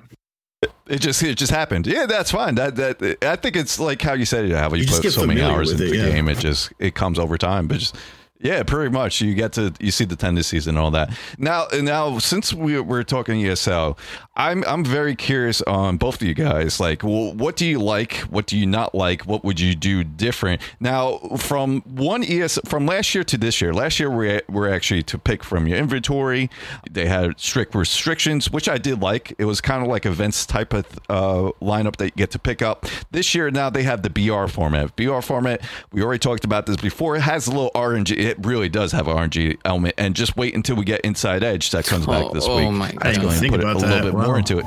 [0.86, 1.86] It just it just happened.
[1.86, 2.54] Yeah, that's fine.
[2.54, 4.52] That that I think it's like how you said it.
[4.52, 6.08] How you, You put so many hours into it, the yeah.
[6.10, 6.28] game.
[6.28, 7.68] It just it comes over time.
[7.68, 7.96] But just
[8.40, 9.20] yeah, pretty much.
[9.20, 11.16] You get to you see the tendencies and all that.
[11.38, 13.98] Now now since we we're talking ESL,
[14.36, 16.80] I'm I'm very curious on both of you guys.
[16.80, 18.14] Like, well, what do you like?
[18.30, 19.22] What do you not like?
[19.22, 20.60] What would you do different?
[20.80, 23.72] Now from one ES from last year to this year.
[23.72, 26.50] Last year we were actually to pick from your inventory.
[26.90, 29.34] They had strict restrictions, which I did like.
[29.38, 32.60] It was kind of like events type of uh, lineup that you get to pick
[32.60, 32.86] up.
[33.12, 34.96] This year now they have the BR format.
[34.96, 35.60] BR format.
[35.92, 37.14] We already talked about this before.
[37.14, 38.16] It has a little RNG.
[38.16, 39.94] It really does have an RNG element.
[39.96, 42.70] And just wait until we get Inside Edge that comes back Oh, this oh week.
[42.72, 43.34] my I didn't God.
[43.38, 44.23] think put about a that.
[44.24, 44.66] Bit more into it.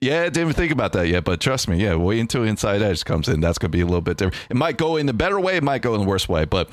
[0.00, 3.04] Yeah, didn't even think about that yet, but trust me, yeah, wait until Inside Edge
[3.04, 3.40] comes in.
[3.40, 4.36] That's going to be a little bit different.
[4.50, 6.68] It might go in the better way, it might go in the worse way, but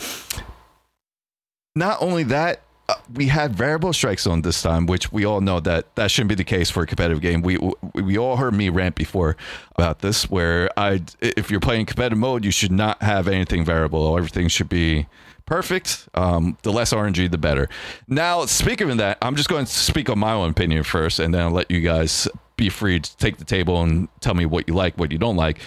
[1.76, 5.62] not only that, uh, we had variable strike zone this time, which we all know
[5.62, 7.42] that that shouldn't be the case for a competitive game.
[7.42, 7.58] We,
[7.94, 9.38] we all heard me rant before
[9.78, 14.18] about this, where I if you're playing competitive mode, you should not have anything variable.
[14.18, 15.08] Everything should be
[15.46, 16.08] perfect.
[16.14, 17.70] Um, the less RNG, the better.
[18.08, 21.34] Now, speaking of that, I'm just going to speak on my own opinion first, and
[21.34, 24.68] then I'll let you guys be free to take the table and tell me what
[24.68, 25.60] you like, what you don't like.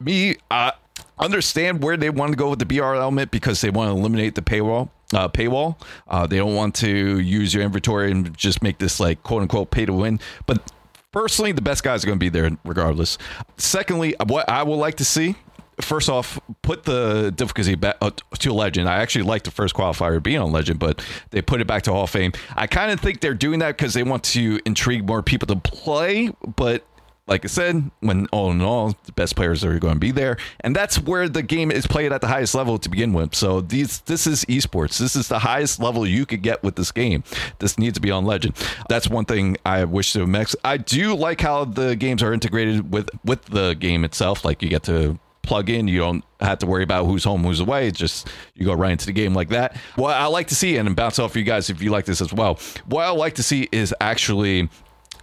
[0.00, 0.72] Me, I
[1.18, 4.34] understand where they want to go with the BR element because they want to eliminate
[4.34, 4.90] the paywall.
[5.12, 5.76] Uh, paywall.
[6.08, 9.70] Uh, they don't want to use your inventory and just make this like quote unquote
[9.70, 10.18] pay to win.
[10.46, 10.72] But
[11.12, 13.16] personally, the best guys are going to be there regardless.
[13.56, 15.36] Secondly, what I would like to see
[15.80, 18.88] first off, put the difficulty back uh, to legend.
[18.88, 21.92] I actually like the first qualifier being on legend, but they put it back to
[21.92, 22.32] Hall of Fame.
[22.56, 25.56] I kind of think they're doing that because they want to intrigue more people to
[25.56, 26.30] play.
[26.56, 26.84] But
[27.26, 30.36] like I said, when all in all, the best players are going to be there,
[30.60, 33.34] and that's where the game is played at the highest level to begin with.
[33.34, 34.98] So these, this is esports.
[34.98, 37.24] This is the highest level you could get with this game.
[37.60, 38.56] This needs to be on legend.
[38.90, 40.54] That's one thing I wish to mix.
[40.64, 44.44] I do like how the games are integrated with with the game itself.
[44.44, 45.88] Like you get to plug in.
[45.88, 47.88] You don't have to worry about who's home, who's away.
[47.88, 49.76] It's just you go right into the game like that.
[49.96, 52.32] What I like to see, and bounce off you guys if you like this as
[52.32, 52.58] well.
[52.86, 54.68] What I like to see is actually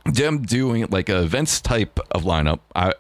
[0.06, 2.60] them doing like events type of lineup.
[2.76, 2.94] I,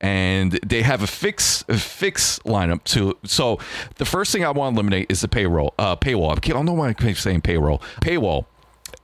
[0.00, 3.16] and they have a fix a fix lineup too.
[3.24, 3.58] So
[3.96, 6.32] the first thing I want to eliminate is the payroll uh, paywall.
[6.32, 8.46] I don't know why I keep saying payroll paywall.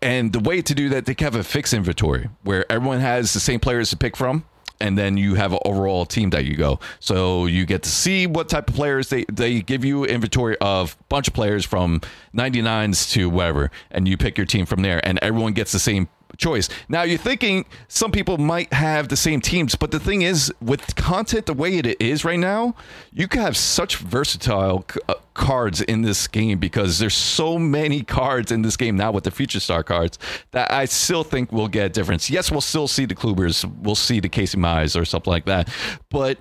[0.01, 3.41] And the way to do that, they have a fixed inventory where everyone has the
[3.41, 4.45] same players to pick from
[4.81, 6.81] and then you have an overall team that you go.
[7.01, 10.97] So you get to see what type of players they they give you inventory of
[11.09, 12.01] bunch of players from
[12.35, 16.09] 99s to whatever, and you pick your team from there, and everyone gets the same
[16.39, 16.69] choice.
[16.89, 20.95] Now you're thinking some people might have the same teams, but the thing is, with
[20.97, 22.75] content the way it is right now,
[23.13, 28.51] you can have such versatile uh, cards in this game because there's so many cards
[28.51, 30.19] in this game now with the future star cards
[30.53, 32.31] that I still think we'll get a difference.
[32.31, 35.69] Yes, we'll still see the Klubers, we'll see the Casey Mize or something like that,
[36.09, 36.39] but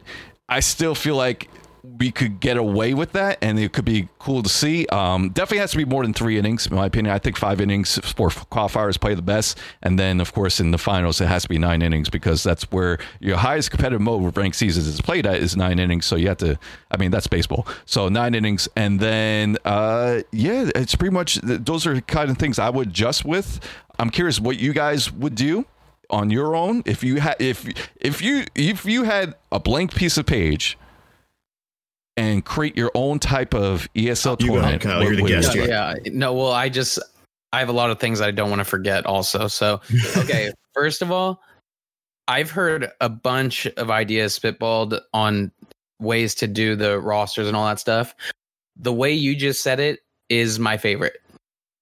[0.47, 1.49] I still feel like
[1.99, 4.85] we could get away with that and it could be cool to see.
[4.87, 7.13] Um, definitely has to be more than three innings, in my opinion.
[7.13, 9.57] I think five innings for qualifiers play the best.
[9.81, 12.63] And then, of course, in the finals, it has to be nine innings because that's
[12.71, 16.05] where your highest competitive mode with ranked seasons is played at is nine innings.
[16.05, 16.59] So you have to,
[16.91, 17.67] I mean, that's baseball.
[17.85, 18.67] So nine innings.
[18.75, 23.25] And then, uh, yeah, it's pretty much, those are kind of things I would adjust
[23.25, 23.59] with.
[23.99, 25.65] I'm curious what you guys would do
[26.09, 27.67] on your own if you had if
[27.99, 30.77] if you if you had a blank piece of page
[32.17, 34.81] and create your own type of ESL You go, tournament.
[34.81, 35.03] Kyle.
[35.03, 35.55] You're the guest.
[35.55, 35.65] yeah,
[36.03, 36.11] yeah.
[36.11, 36.99] No, well, I just
[37.53, 39.47] I have a lot of things I don't want to forget also.
[39.47, 39.79] So,
[40.17, 41.41] okay, first of all,
[42.27, 45.51] I've heard a bunch of ideas spitballed on
[45.99, 48.13] ways to do the rosters and all that stuff.
[48.75, 49.99] The way you just said it
[50.29, 51.21] is my favorite.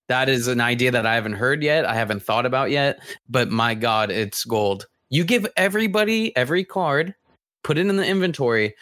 [0.07, 1.83] That is an idea that I haven't heard yet.
[1.85, 4.85] I haven't thought about yet, but my god, it's gold.
[5.09, 7.15] You give everybody every card,
[7.63, 8.75] put it in the inventory.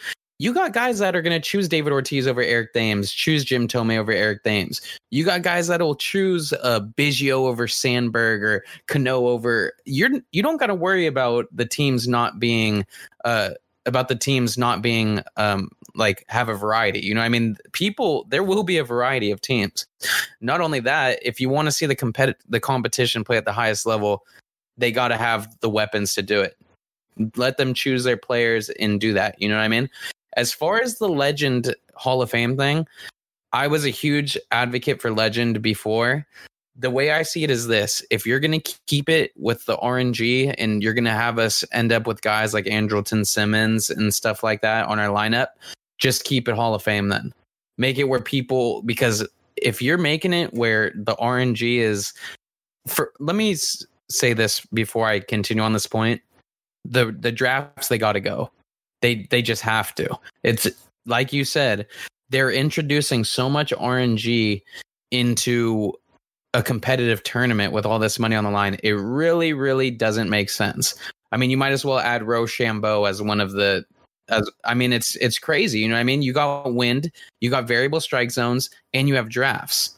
[0.44, 3.66] You got guys that are going to choose David Ortiz over Eric Thames, choose Jim
[3.66, 4.82] Thome over Eric Thames.
[5.10, 9.72] You got guys that'll choose uh, Biggio over Sandberg or Cano over.
[9.86, 12.86] You're you don't got to worry about the teams not being
[13.24, 13.52] uh,
[13.86, 17.00] about the teams not being um, like have a variety.
[17.00, 19.88] You know, I mean, people there will be a variety of teams.
[20.42, 23.54] Not only that, if you want to see the competi- the competition play at the
[23.54, 24.26] highest level,
[24.78, 26.58] they got to have the weapons to do it.
[27.38, 29.42] Let them choose their players and do that.
[29.42, 29.90] You know what I mean?
[30.36, 32.88] As far as the Legend Hall of Fame thing,
[33.52, 36.26] I was a huge advocate for Legend before.
[36.76, 39.78] The way I see it is this if you're going to keep it with the
[39.78, 44.14] RNG and you're going to have us end up with guys like Andrelton Simmons and
[44.14, 45.50] stuff like that on our lineup,
[46.00, 47.32] just keep it Hall of Fame then.
[47.78, 52.14] Make it where people, because if you're making it where the RNG is
[52.88, 53.56] for let me
[54.10, 56.22] say this before I continue on this point.
[56.86, 58.52] The the drafts they got to go.
[59.04, 60.18] They they just have to.
[60.44, 60.66] It's
[61.06, 61.86] like you said,
[62.30, 64.62] they're introducing so much RNG
[65.12, 65.94] into
[66.54, 68.78] a competitive tournament with all this money on the line.
[68.82, 70.96] It really really doesn't make sense.
[71.34, 73.86] I mean, you might as well add Rochambeau as one of the
[74.30, 75.80] as I mean, it's it's crazy.
[75.80, 76.22] You know what I mean?
[76.22, 79.98] You got wind, you got variable strike zones, and you have drafts,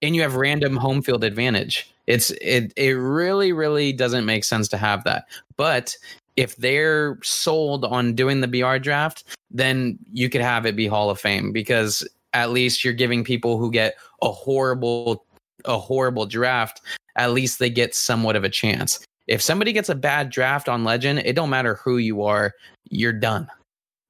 [0.00, 1.92] and you have random home field advantage.
[2.06, 5.26] It's it it really really doesn't make sense to have that.
[5.58, 5.94] But
[6.36, 11.10] if they're sold on doing the BR draft, then you could have it be Hall
[11.10, 15.24] of Fame because at least you're giving people who get a horrible
[15.64, 16.80] a horrible draft,
[17.16, 19.00] at least they get somewhat of a chance.
[19.26, 22.52] If somebody gets a bad draft on Legend, it don't matter who you are,
[22.90, 23.48] you're done.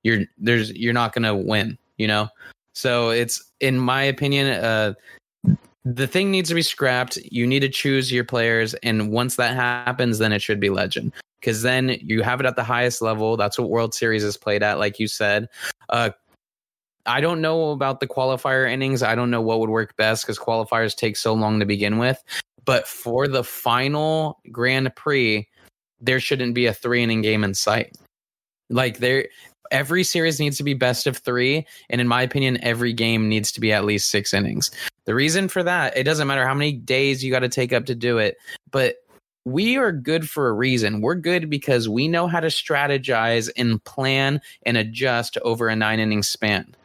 [0.03, 2.29] You're there's you're not going to win, you know?
[2.75, 4.95] So it's in my opinion uh
[5.85, 7.17] the thing needs to be scrapped.
[7.31, 11.13] You need to choose your players and once that happens then it should be Legend
[11.41, 13.37] because then you have it at the highest level.
[13.37, 15.49] That's what World Series is played at like you said.
[15.89, 16.11] Uh
[17.07, 19.03] I don't know about the qualifier innings.
[19.03, 22.23] I don't know what would work best because qualifiers take so long to begin with.
[22.65, 25.49] But for the final Grand Prix,
[26.01, 27.97] there shouldn't be a three inning game in sight.
[28.69, 29.29] Like there,
[29.71, 33.53] every series needs to be best of three, and in my opinion, every game needs
[33.53, 34.73] to be at least six innings.
[35.05, 37.87] The reason for that, it doesn't matter how many days you got to take up
[37.87, 38.37] to do it,
[38.73, 38.97] but
[39.47, 41.01] we are good for a reason.
[41.01, 46.01] We're good because we know how to strategize and plan and adjust over a nine
[46.01, 46.77] inning span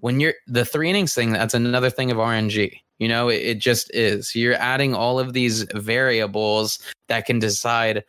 [0.00, 2.80] when you're the three innings thing, that's another thing of RNG.
[2.98, 4.34] You know, it, it, just is.
[4.34, 6.78] You're adding all of these variables
[7.08, 8.04] that can decide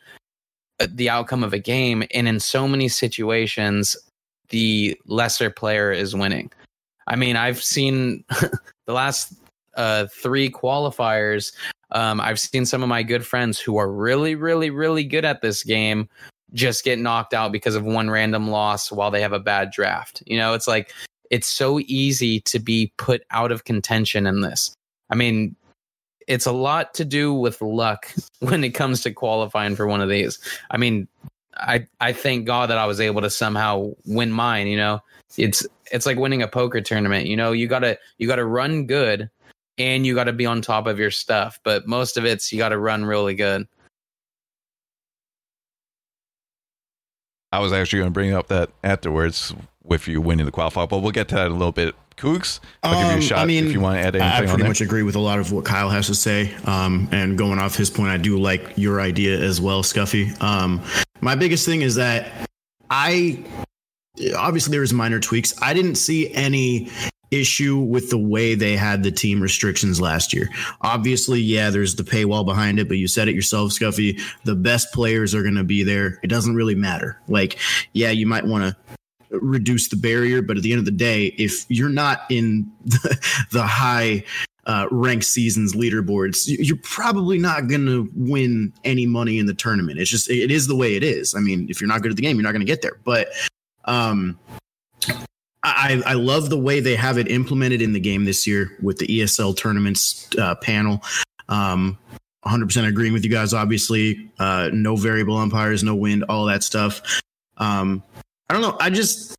[0.79, 2.03] uh, the outcome of a game.
[2.13, 3.97] And in so many situations,
[4.49, 6.51] the lesser player is winning.
[7.07, 8.23] I mean, I've seen
[8.85, 9.33] the last
[9.75, 11.51] uh, three qualifiers.
[11.91, 15.41] Um, I've seen some of my good friends who are really, really, really good at
[15.41, 16.09] this game
[16.53, 20.23] just get knocked out because of one random loss while they have a bad draft.
[20.25, 20.93] You know, it's like
[21.29, 24.73] it's so easy to be put out of contention in this.
[25.09, 25.55] I mean,
[26.27, 30.09] it's a lot to do with luck when it comes to qualifying for one of
[30.09, 30.39] these.
[30.71, 31.07] I mean,
[31.55, 35.01] I I thank God that I was able to somehow win mine, you know.
[35.37, 37.51] It's it's like winning a poker tournament, you know.
[37.51, 39.29] You got to you got to run good
[39.77, 42.57] and you got to be on top of your stuff, but most of it's you
[42.57, 43.67] got to run really good.
[47.51, 49.53] I was actually going to bring up that afterwards
[49.83, 51.95] with you winning the qualifier, but we'll get to that a little bit.
[52.17, 54.21] Cougs, I'll give you a Um, shot I mean, if you want to add anything
[54.21, 54.67] I on pretty there.
[54.69, 56.53] much agree with a lot of what Kyle has to say.
[56.65, 60.35] Um, and going off his point, I do like your idea as well, Scuffy.
[60.41, 60.81] Um,
[61.21, 62.49] my biggest thing is that
[62.89, 63.43] I
[64.35, 65.53] obviously there was minor tweaks.
[65.61, 66.89] I didn't see any
[67.31, 70.49] issue with the way they had the team restrictions last year.
[70.81, 74.19] Obviously, yeah, there's the paywall behind it, but you said it yourself, Scuffy.
[74.45, 76.19] The best players are going to be there.
[76.23, 77.19] It doesn't really matter.
[77.27, 77.59] Like,
[77.93, 81.25] yeah, you might want to reduce the barrier, but at the end of the day,
[81.37, 84.23] if you're not in the, the high
[84.65, 89.53] uh, ranked seasons leaderboards, you- you're probably not going to win any money in the
[89.53, 89.99] tournament.
[89.99, 91.35] It's just it is the way it is.
[91.35, 92.97] I mean, if you're not good at the game, you're not going to get there.
[93.03, 93.29] But
[93.85, 94.37] um,
[95.75, 98.97] I, I love the way they have it implemented in the game this year with
[98.97, 101.01] the ESL tournaments uh, panel.
[101.49, 101.97] Um,
[102.45, 103.53] 100% agreeing with you guys.
[103.53, 107.01] Obviously, uh, no variable umpires, no wind, all that stuff.
[107.57, 108.03] Um,
[108.49, 108.77] I don't know.
[108.79, 109.35] I just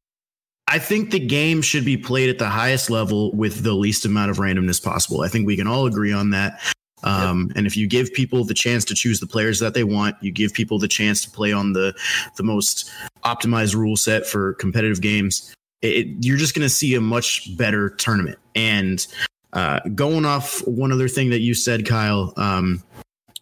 [0.66, 4.30] I think the game should be played at the highest level with the least amount
[4.30, 5.22] of randomness possible.
[5.22, 6.60] I think we can all agree on that.
[7.04, 10.16] Um, And if you give people the chance to choose the players that they want,
[10.20, 11.94] you give people the chance to play on the
[12.36, 12.90] the most
[13.24, 15.54] optimized rule set for competitive games.
[15.82, 18.38] It, you're just going to see a much better tournament.
[18.54, 19.06] And
[19.52, 22.82] uh, going off one other thing that you said, Kyle, um,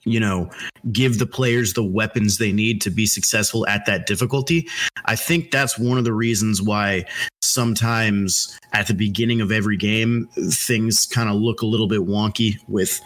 [0.05, 0.49] you know,
[0.93, 4.69] give the players the weapons they need to be successful at that difficulty.
[5.07, 7.07] I think that's one of the reasons why
[7.43, 12.57] sometimes at the beginning of every game, things kind of look a little bit wonky
[12.69, 13.01] with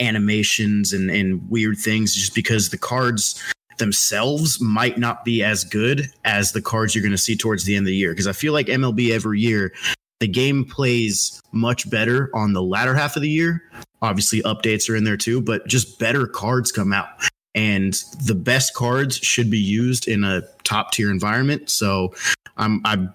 [0.00, 3.42] animations and, and weird things just because the cards
[3.78, 7.76] themselves might not be as good as the cards you're going to see towards the
[7.76, 8.12] end of the year.
[8.12, 9.72] Because I feel like MLB every year,
[10.20, 13.62] the game plays much better on the latter half of the year.
[14.02, 17.08] Obviously, updates are in there too, but just better cards come out.
[17.54, 17.94] And
[18.24, 21.68] the best cards should be used in a top tier environment.
[21.68, 22.14] So
[22.56, 23.12] I'm I'm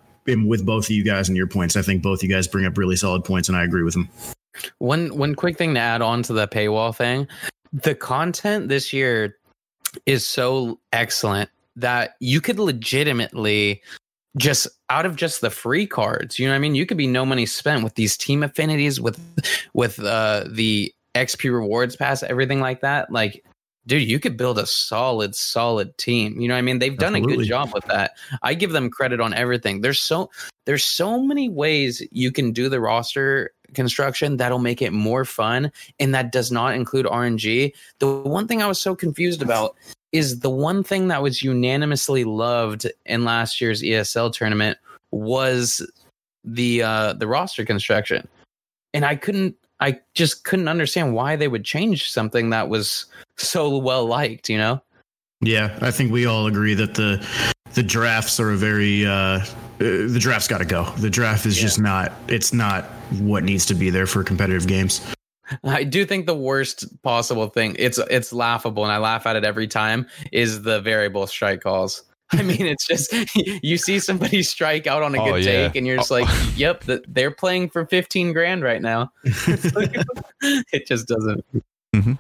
[0.48, 1.76] with both of you guys and your points.
[1.76, 4.10] I think both you guys bring up really solid points, and I agree with them.
[4.80, 7.28] One one quick thing to add on to the paywall thing.
[7.74, 9.37] The content this year
[10.06, 13.82] is so excellent that you could legitimately
[14.38, 16.76] just out of just the free cards, you know what I mean?
[16.76, 19.20] You could be no money spent with these team affinities, with
[19.74, 23.12] with uh, the XP rewards pass, everything like that.
[23.12, 23.44] Like,
[23.88, 26.40] dude, you could build a solid, solid team.
[26.40, 26.80] You know what I mean?
[26.80, 27.34] They've done Absolutely.
[27.34, 28.12] a good job with that.
[28.44, 29.82] I give them credit on everything.
[29.82, 30.30] There's so
[30.66, 35.72] there's so many ways you can do the roster construction that'll make it more fun,
[36.00, 37.74] and that does not include RNG.
[38.00, 39.76] The one thing I was so confused about
[40.12, 44.78] is the one thing that was unanimously loved in last year's ESL tournament
[45.12, 45.90] was
[46.44, 48.28] the uh the roster construction.
[48.94, 53.06] And I couldn't I just couldn't understand why they would change something that was
[53.38, 54.82] so well liked, you know?
[55.42, 57.26] Yeah, I think we all agree that the
[57.74, 59.44] the drafts are a very uh, uh
[59.78, 60.90] the draft's got to go.
[60.98, 61.62] The draft is yeah.
[61.62, 62.86] just not it's not
[63.20, 65.06] what needs to be there for competitive games.
[65.64, 69.46] I do think the worst possible thing it's it's laughable and I laugh at it
[69.46, 72.04] every time is the variable strike calls.
[72.32, 73.14] I mean, it's just
[73.64, 75.68] you see somebody strike out on a good oh, yeah.
[75.68, 76.54] take, and you're just like, oh.
[76.58, 81.46] "Yep, they're playing for fifteen grand right now." it just doesn't.
[81.96, 82.14] Mm-hmm.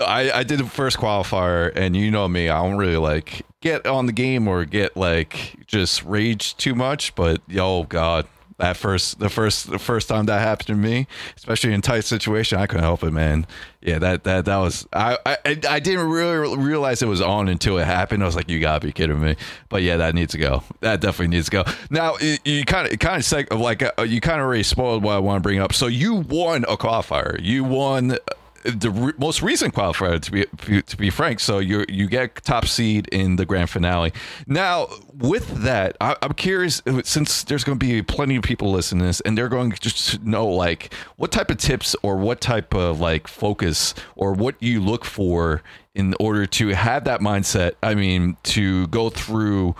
[0.00, 3.86] I I did the first qualifier, and you know me, I don't really like get
[3.86, 7.14] on the game or get like just rage too much.
[7.14, 8.26] But oh god,
[8.60, 11.06] that first the first the first time that happened to me
[11.36, 13.46] especially in tight situation i couldn't help it man.
[13.82, 15.36] Yeah that that that was i i,
[15.68, 18.22] I didn't really realize it was on until it happened.
[18.22, 19.36] I was like you gotta be kidding me.
[19.70, 20.62] But yeah that needs to go.
[20.80, 21.64] That definitely needs to go.
[21.88, 25.14] Now you kind of kind of seg- like uh, you kind of already spoiled what
[25.14, 25.72] i want to bring up.
[25.72, 27.40] So you won a qualifier.
[27.42, 28.18] You won
[28.62, 31.40] the re- most recent qualifier to be to be frank.
[31.40, 34.12] So you you get top seed in the grand finale.
[34.46, 39.00] Now with that I, am curious since there's going to be plenty of people listening
[39.00, 42.74] to this and they're going to know like what type of tips or what type
[42.74, 45.62] of like focus or what you look for
[45.94, 49.74] in order to have that mindset i mean to go through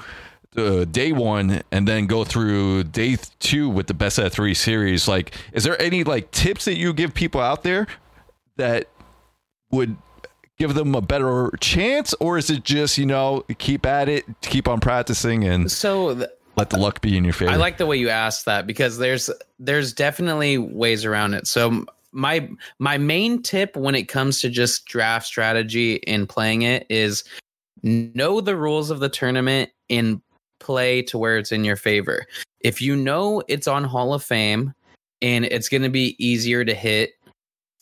[0.57, 5.07] uh, day one and then go through day two with the best of three series.
[5.07, 7.87] Like is there any like tips that you give people out there
[8.61, 8.87] that
[9.71, 9.97] would
[10.59, 14.69] give them a better chance or is it just you know keep at it keep
[14.69, 17.51] on practicing and so th- let the luck be in your favor?
[17.51, 21.47] I like the way you asked that because there's there's definitely ways around it.
[21.47, 26.87] So my my main tip when it comes to just draft strategy and playing it
[26.91, 27.25] is
[27.83, 30.21] know the rules of the tournament and
[30.59, 32.27] play to where it's in your favor.
[32.61, 34.75] If you know it's on hall of fame
[35.23, 37.13] and it's going to be easier to hit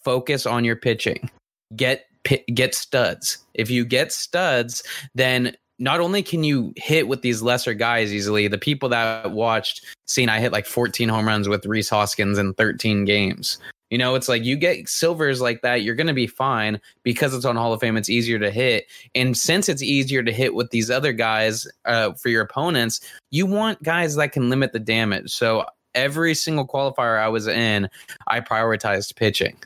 [0.09, 1.29] focus on your pitching.
[1.77, 2.07] Get
[2.55, 3.37] get studs.
[3.53, 4.83] If you get studs,
[5.15, 9.85] then not only can you hit with these lesser guys easily, the people that watched
[10.07, 13.59] seen I hit like 14 home runs with Rhys Hoskins in 13 games.
[13.91, 17.35] You know, it's like you get silvers like that, you're going to be fine because
[17.35, 17.99] it's on Hall of Fame.
[17.99, 18.87] It's easier to hit.
[19.15, 23.01] And since it's easier to hit with these other guys uh, for your opponents,
[23.31, 25.33] you want guys that can limit the damage.
[25.33, 27.91] So every single qualifier I was in,
[28.27, 29.57] I prioritized pitching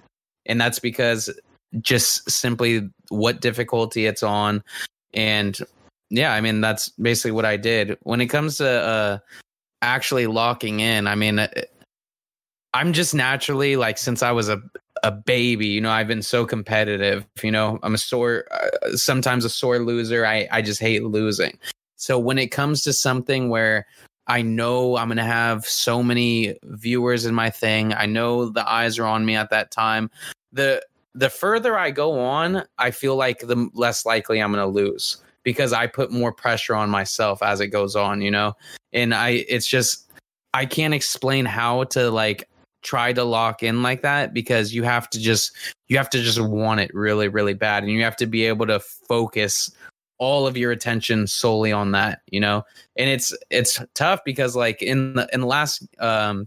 [0.47, 1.31] and that's because
[1.81, 4.63] just simply what difficulty it's on.
[5.15, 5.59] And
[6.13, 7.97] yeah i mean that's basically what i did.
[8.03, 9.19] When it comes to uh
[9.81, 11.49] actually locking in i mean uh,
[12.73, 14.63] i'm just naturally like since i was a
[15.03, 19.45] a baby you know i've been so competitive you know i'm a sore uh, sometimes
[19.45, 20.25] a sore loser.
[20.25, 21.59] I i just hate losing.
[21.97, 23.87] So when it comes to something where
[24.27, 27.93] I know I'm going to have so many viewers in my thing.
[27.93, 30.11] I know the eyes are on me at that time.
[30.53, 30.83] The
[31.15, 35.19] the further I go on, I feel like the less likely I'm going to lose
[35.43, 38.55] because I put more pressure on myself as it goes on, you know?
[38.93, 40.11] And I it's just
[40.55, 42.49] I can't explain how to like
[42.83, 45.53] try to lock in like that because you have to just
[45.89, 48.67] you have to just want it really really bad and you have to be able
[48.67, 49.71] to focus
[50.23, 52.63] all of your attention solely on that, you know?
[52.97, 56.47] And it's it's tough because like in the in the last um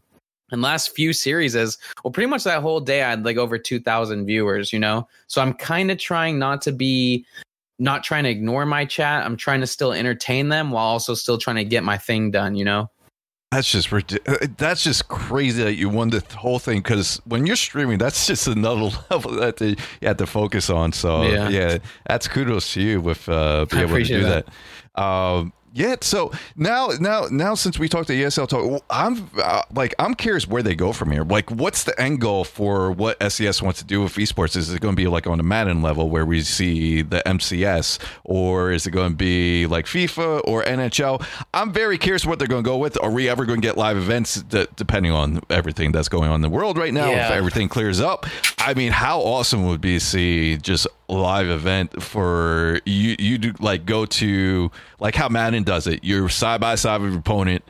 [0.54, 3.58] in last few series is well pretty much that whole day I had like over
[3.58, 5.10] 2000 viewers, you know?
[5.28, 7.26] So I'm kind of trying not to be
[7.78, 9.26] not trying to ignore my chat.
[9.26, 12.56] I'm trying to still entertain them while also still trying to get my thing done,
[12.56, 12.90] you know?
[13.52, 17.56] That's just uh, that's just crazy that you won the whole thing because when you're
[17.56, 20.92] streaming, that's just another level that you have to focus on.
[20.92, 21.78] So yeah, yeah
[22.08, 24.46] that's kudos to you with uh, being able to do that.
[24.96, 25.02] that.
[25.02, 25.98] Um, yeah.
[26.00, 30.48] So now, now, now, since we talked to ESL talk, I'm uh, like, I'm curious
[30.48, 31.24] where they go from here.
[31.24, 34.56] Like, what's the end goal for what SDS wants to do with esports?
[34.56, 38.00] Is it going to be like on the Madden level where we see the MCS,
[38.24, 41.26] or is it going to be like FIFA or NHL?
[41.54, 42.98] I'm very curious what they're going to go with.
[43.04, 44.44] Are we ever going to get live events?
[44.76, 47.28] depending on everything that's going on in the world right now, yeah.
[47.28, 48.26] if everything clears up.
[48.60, 53.54] I mean, how awesome would be to see just live event for you you do
[53.60, 56.04] like go to like how Madden does it.
[56.04, 57.64] You're side by side with your opponent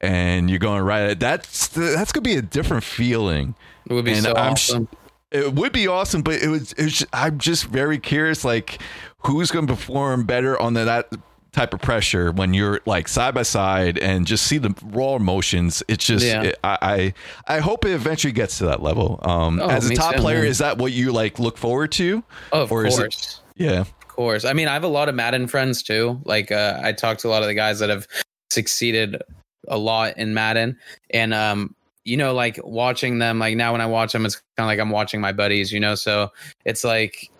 [0.00, 3.54] and you're going right at that's that's gonna be a different feeling.
[3.88, 4.88] It would be And so I'm awesome.
[5.30, 8.80] It would be awesome, but it was, it was I'm just very curious, like
[9.20, 11.08] who's going to perform better on the, that
[11.52, 15.82] type of pressure when you're like side by side and just see the raw emotions.
[15.88, 16.42] It's just, Yeah.
[16.44, 17.12] it- I,
[17.46, 19.18] I, I hope it eventually gets to that level.
[19.22, 20.46] Um, Oh, as a top player, man.
[20.46, 22.24] is that what you like look forward to?
[22.52, 23.40] Oh, of or is it- course.
[23.56, 24.44] Yeah, Of course.
[24.46, 26.20] I mean, I have a lot of Madden friends too.
[26.24, 28.06] Like, uh, I talked to a lot of the guys that have
[28.50, 29.20] succeeded
[29.68, 30.78] a lot in Madden,
[31.10, 31.74] and um,
[32.04, 33.38] you know, like watching them.
[33.38, 35.70] Like now, when I watch them, it's kind of like I'm watching my buddies.
[35.70, 36.32] You know, so
[36.64, 37.30] it's like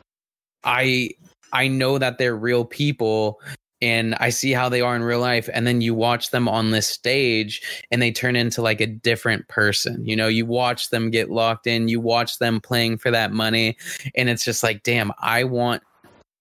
[0.65, 1.11] I
[1.53, 3.41] I know that they're real people.
[3.83, 5.51] And I see how they are in real life.
[5.53, 7.61] And then you watch them on this stage
[7.91, 10.07] and they turn into like a different person.
[10.07, 13.77] You know, you watch them get locked in, you watch them playing for that money.
[14.15, 15.83] And it's just like, damn, I want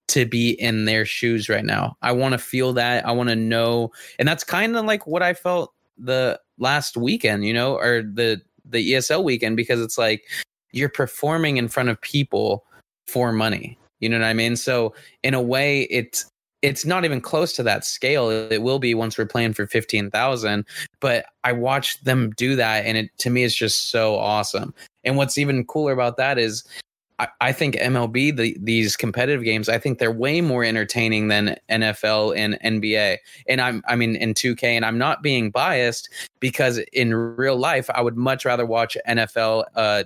[0.09, 1.97] to be in their shoes right now.
[2.01, 3.05] I want to feel that.
[3.05, 3.91] I want to know.
[4.19, 8.41] And that's kind of like what I felt the last weekend, you know, or the
[8.65, 10.23] the ESL weekend because it's like
[10.71, 12.65] you're performing in front of people
[13.07, 13.77] for money.
[13.99, 14.55] You know what I mean?
[14.55, 16.25] So in a way it's
[16.61, 18.29] it's not even close to that scale.
[18.29, 20.65] It will be once we're playing for 15,000,
[20.99, 24.73] but I watched them do that and it to me it's just so awesome.
[25.03, 26.63] And what's even cooler about that is
[27.21, 31.55] I, I think MLB, the, these competitive games, I think they're way more entertaining than
[31.69, 33.17] NFL and NBA.
[33.47, 36.09] And I'm, I mean, in 2K, and I'm not being biased
[36.39, 40.03] because in real life, I would much rather watch NFL, uh,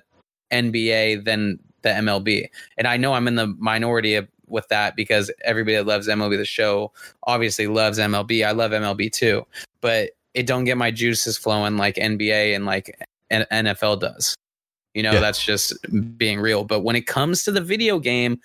[0.52, 2.50] NBA than the MLB.
[2.78, 6.38] And I know I'm in the minority of, with that because everybody that loves MLB
[6.38, 6.92] the show
[7.24, 8.46] obviously loves MLB.
[8.46, 9.46] I love MLB too,
[9.82, 12.98] but it don't get my juices flowing like NBA and like
[13.32, 14.36] NFL does.
[14.94, 15.20] You know, Yeah.
[15.20, 15.74] that's just
[16.18, 16.64] being real.
[16.64, 18.40] But when it comes to the video game,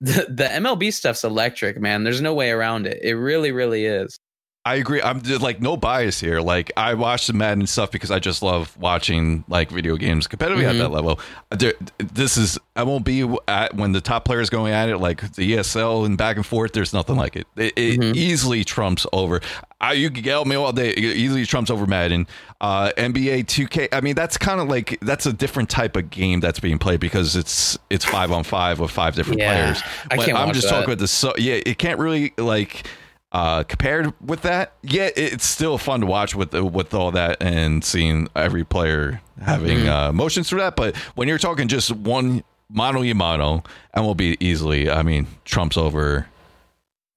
[0.00, 2.04] the, the MLB stuff's electric, man.
[2.04, 3.00] There's no way around it.
[3.02, 4.16] It really, really is.
[4.64, 5.00] I agree.
[5.00, 6.40] I'm just like no bias here.
[6.42, 10.64] Like I watch the Madden stuff because I just love watching like video games competitively
[10.64, 10.78] at Mhm.
[10.80, 11.18] that level.
[11.50, 11.72] There,
[12.12, 15.54] this is I won't be at when the top players going at it like the
[15.54, 16.72] ESL and back and forth.
[16.72, 17.46] There's nothing like it.
[17.56, 18.14] It, it Mhm.
[18.14, 19.40] easily trumps over.
[19.80, 20.90] I, you can yell at me all day.
[20.90, 22.26] It easily trumps over Madden.
[22.60, 23.88] Uh, NBA 2K.
[23.90, 27.00] I mean, that's kind of like that's a different type of game that's being played
[27.00, 29.82] because it's it's five on five with five different Yeah, players.
[30.10, 30.72] I can't I'm just that.
[30.74, 31.60] talking about the so yeah.
[31.64, 32.86] It can't really like
[33.32, 37.84] uh compared with that yeah it's still fun to watch with with all that and
[37.84, 39.88] seeing every player having Mhm.
[40.08, 43.62] uh motions through that but when you're talking just one mono y mono
[43.92, 46.26] and will be easily i mean trumps over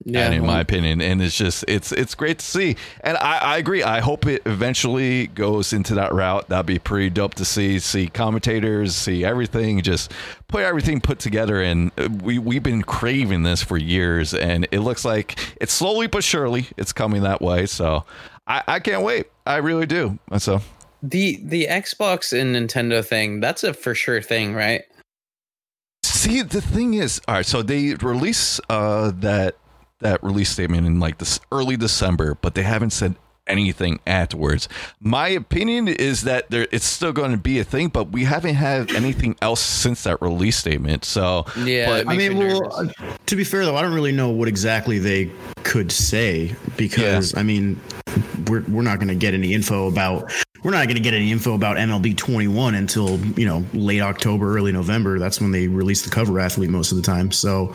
[0.06, 2.76] and in my opinion and it's just it's it's great to see.
[3.02, 3.84] And I, I agree.
[3.84, 6.50] I hope it eventually goes into that route.
[6.50, 10.12] That'd be pretty dope to see see commentators see everything just
[10.48, 11.62] put everything put together.
[11.62, 11.92] And
[12.22, 16.68] we we've been craving this for years and it looks like it's slowly but surely
[16.78, 17.66] it's coming that way.
[17.66, 18.06] So
[18.48, 19.28] i i can't wait.
[19.46, 20.20] I really do.
[20.38, 20.62] So
[21.04, 24.84] the the Xbox and Nintendo thing, that's a for sure thing, right?
[26.04, 27.46] See, the thing is, all right.
[27.46, 29.56] So they release uh, that
[30.02, 33.16] that release statement in like this early December, but they haven't said
[33.48, 34.70] anything afterwards.
[35.00, 38.56] My opinion is that there it's still going to be a thing, but we haven't
[38.56, 41.06] had anything else since that release statement.
[41.06, 41.88] So Yeah.
[41.88, 44.48] But- I mean, me well, uh, to be fair though, I don't really know what
[44.48, 45.32] exactly they
[45.64, 47.80] could say because I mean,
[48.48, 50.32] we're we're not going to get any info about
[50.64, 54.56] we're not going to get any info about MLB 21 until you know late October,
[54.56, 55.20] early November.
[55.20, 57.32] That's when they release the cover athlete most of the time.
[57.32, 57.74] So,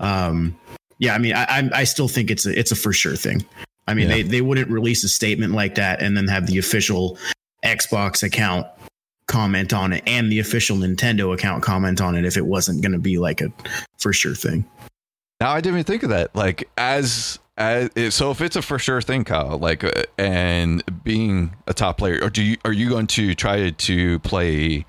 [0.00, 0.56] um,
[0.98, 3.44] yeah, I mean, I I, I still think it's a it's a for sure thing.
[3.86, 4.16] I mean, Yeah.
[4.16, 7.18] they they wouldn't release a statement like that and then have the official
[7.64, 8.66] Xbox account
[9.28, 12.92] comment on it and the official Nintendo account comment on it if it wasn't going
[12.92, 13.52] to be like a
[13.98, 14.64] for sure thing.
[15.40, 16.34] now I didn't even think of that.
[16.34, 21.54] Like as as so, if it's a for sure thing, Kyle, like uh, and being
[21.66, 24.84] a top player, or do you are you going to try to play?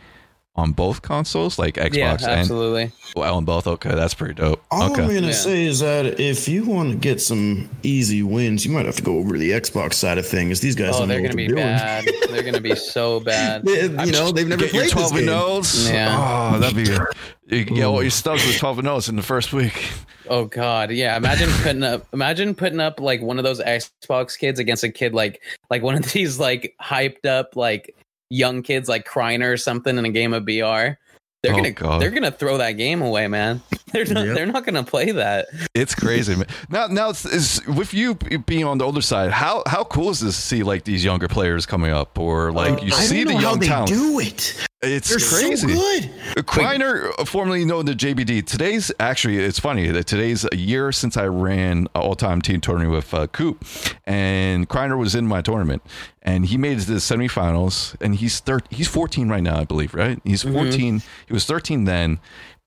[0.57, 2.91] On both consoles, like Xbox yeah, and absolutely.
[3.15, 3.67] well, on both.
[3.67, 4.59] Okay, that's pretty dope.
[4.71, 5.31] All okay, I'm gonna Yeah.
[5.33, 9.03] say is that if you want to get some easy wins, you might have to
[9.03, 10.59] go over to the Xbox side of things.
[10.59, 11.67] These guys Oh, don't they're what gonna be they're doing.
[11.67, 12.05] bad.
[12.31, 13.65] they're gonna be so bad.
[13.65, 15.37] They- you know, they've never get your played 12 this and game.
[15.37, 15.89] no's.
[15.91, 16.51] Yeah.
[16.55, 17.01] Oh, that'd be good.
[17.49, 19.89] You can get all your stubs with 12 and no's in the first week.
[20.29, 21.15] Oh God, yeah.
[21.15, 25.13] Imagine putting up, imagine putting up like one of those Xbox kids against a kid
[25.13, 27.95] like, like one of these like hyped up like
[28.29, 30.97] young kids like Kreiner or something in a game of BR.
[31.43, 32.01] They're Oh, gonna, God.
[32.01, 33.61] they're gonna throw that game away, man.
[33.93, 34.35] They're not, Yep.
[34.35, 35.47] they're not gonna play that.
[35.73, 36.47] It's crazy, man.
[36.69, 39.31] Now, now it's, it's with you being on the older side.
[39.31, 42.81] How how cool is this to see like these younger players coming up, or like
[42.81, 43.87] uh, you I see don't the know how young they talent?
[43.89, 44.66] do it.
[44.83, 45.67] It's They're so crazy.
[45.67, 46.03] good.
[46.45, 51.17] Kreiner, uh, formerly known to JBD, today's actually, it's funny that today's a year since
[51.17, 53.65] I ran all time team tournament with uh, Coop,
[54.05, 55.81] and Kreiner was in my tournament,
[56.21, 59.63] and he made it to the semifinals, and he's thir- he's 14 right now, I
[59.63, 60.21] believe, right?
[60.23, 61.01] He's 14.
[61.27, 62.19] He was 13 then.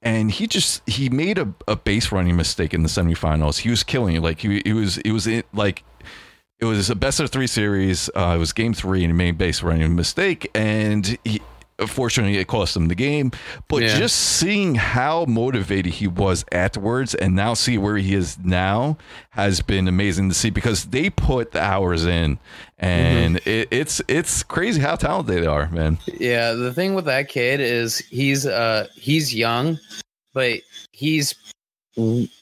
[0.02, 3.58] And he just he made a, a base running mistake in the semifinals.
[3.58, 4.22] He was killing it.
[4.22, 5.84] Like he, he was it was in, like
[6.58, 8.08] it was a best of three series.
[8.16, 11.42] Uh, it was game three, and he made base running mistake, and he,
[11.80, 13.32] unfortunately, it cost him the game.
[13.68, 13.98] But Yeah.
[13.98, 18.96] just seeing how motivated he was afterwards, and now see where he is now,
[19.30, 22.38] has been amazing to see because they put the hours in,
[22.78, 25.98] and it, it's it's crazy how talented they are, man.
[26.18, 29.78] Yeah, the thing with that kid is he's uh he's young,
[30.34, 30.60] but
[30.92, 31.34] he's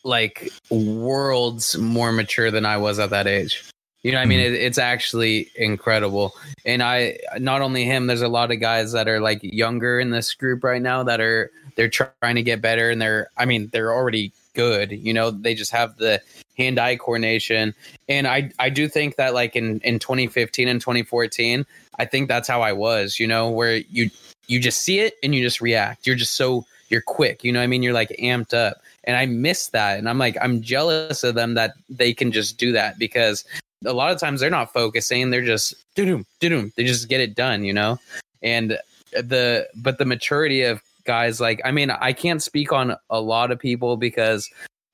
[0.04, 3.64] like worlds more mature than I was at that age.
[4.02, 4.54] You know, I mean, mm-hmm.
[4.54, 6.34] it, it's actually incredible.
[6.64, 10.10] And I not only him, there's a lot of guys that are like younger in
[10.10, 13.68] this group right now that are they're trying to get better, and they're I mean
[13.72, 14.92] they're already good.
[14.92, 16.20] You know, they just have the
[16.56, 17.74] hand eye coordination,
[18.08, 21.66] and I I do think that like in in 2015 and 2014.
[21.98, 24.10] I think that's how I was, you know, where you
[24.46, 26.06] you just see it and you just react.
[26.06, 27.82] You're just so you're quick, you know what I mean?
[27.82, 28.78] You're like amped up.
[29.04, 29.98] And I miss that.
[29.98, 33.44] And I'm like, I'm jealous of them that they can just do that because
[33.84, 35.30] a lot of times they're not focusing.
[35.30, 37.98] They're just doo doo They just get it done, you know?
[38.42, 38.78] And
[39.12, 43.50] the but the maturity of guys like I mean, I can't speak on a lot
[43.50, 44.50] of people because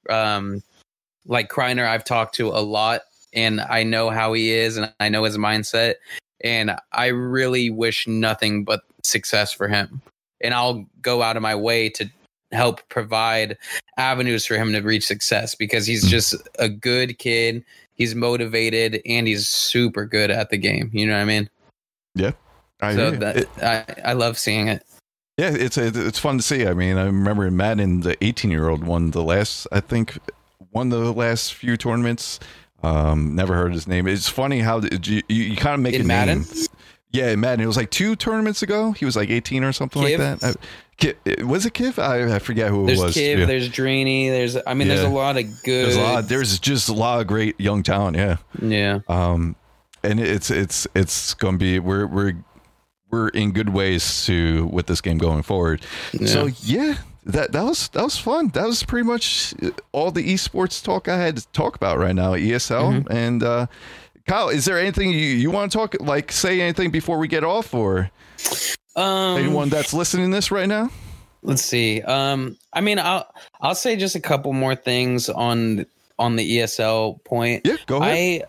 [0.09, 0.62] um
[1.26, 5.09] like Kreiner I've talked to a lot and I know how he is and I
[5.09, 5.95] know his mindset
[6.43, 10.03] and I really wish nothing but success for him.
[10.43, 12.09] And I'll go out of my way to
[12.53, 13.57] help provide
[13.97, 17.64] avenues for him to reach success because he's just a good kid.
[17.95, 20.90] He's motivated and he's super good at the game.
[20.92, 21.51] You know what I mean?
[22.14, 22.32] Yeah.
[22.80, 24.82] I so that It- I, I love seeing it.
[25.36, 26.64] Yeah, it's it's fun to see.
[26.64, 30.16] I mean, I remember in Madden, the 18 year old won the last, I think,
[30.70, 32.38] won the last few tournaments.
[32.84, 34.07] Um, never heard his name.
[34.07, 36.42] It's funny how you, you, you kind of make In a Madden?
[36.42, 36.66] name.
[37.11, 37.64] Yeah, Madden.
[37.64, 38.92] It was like two tournaments ago.
[38.92, 40.18] He was like 18 or something Kiv?
[40.18, 40.57] like that.
[41.45, 41.99] Was it Kiv?
[41.99, 43.16] I, I forget who There's it was.
[43.16, 43.45] Kiv, Yeah.
[43.47, 45.86] there's Dreeny, there's I mean, there's a lot of good.
[45.86, 46.28] There's a lot.
[46.28, 48.16] There's just a lot of great young talent.
[48.16, 48.36] Yeah.
[48.62, 49.57] yeah, Um,
[50.03, 52.34] and it's it's it's gonna be we're we're
[53.11, 55.82] we're in good ways to with this game going forward.
[56.26, 58.49] So yeah, that that was that was fun.
[58.49, 59.55] That was pretty much
[59.92, 62.34] all the esports talk I had to talk about right now.
[62.34, 63.66] ESL and uh,
[64.28, 67.42] Kyle, is there anything you you want to talk like say anything before we get
[67.45, 68.11] off or
[68.97, 70.90] um, anyone that's listening to this right now?
[71.42, 72.01] Let's see.
[72.03, 73.26] Um, I mean, I'll
[73.61, 75.84] I'll say just a couple more things on
[76.18, 77.62] on the ESL point.
[77.64, 78.47] Yeah, go ahead.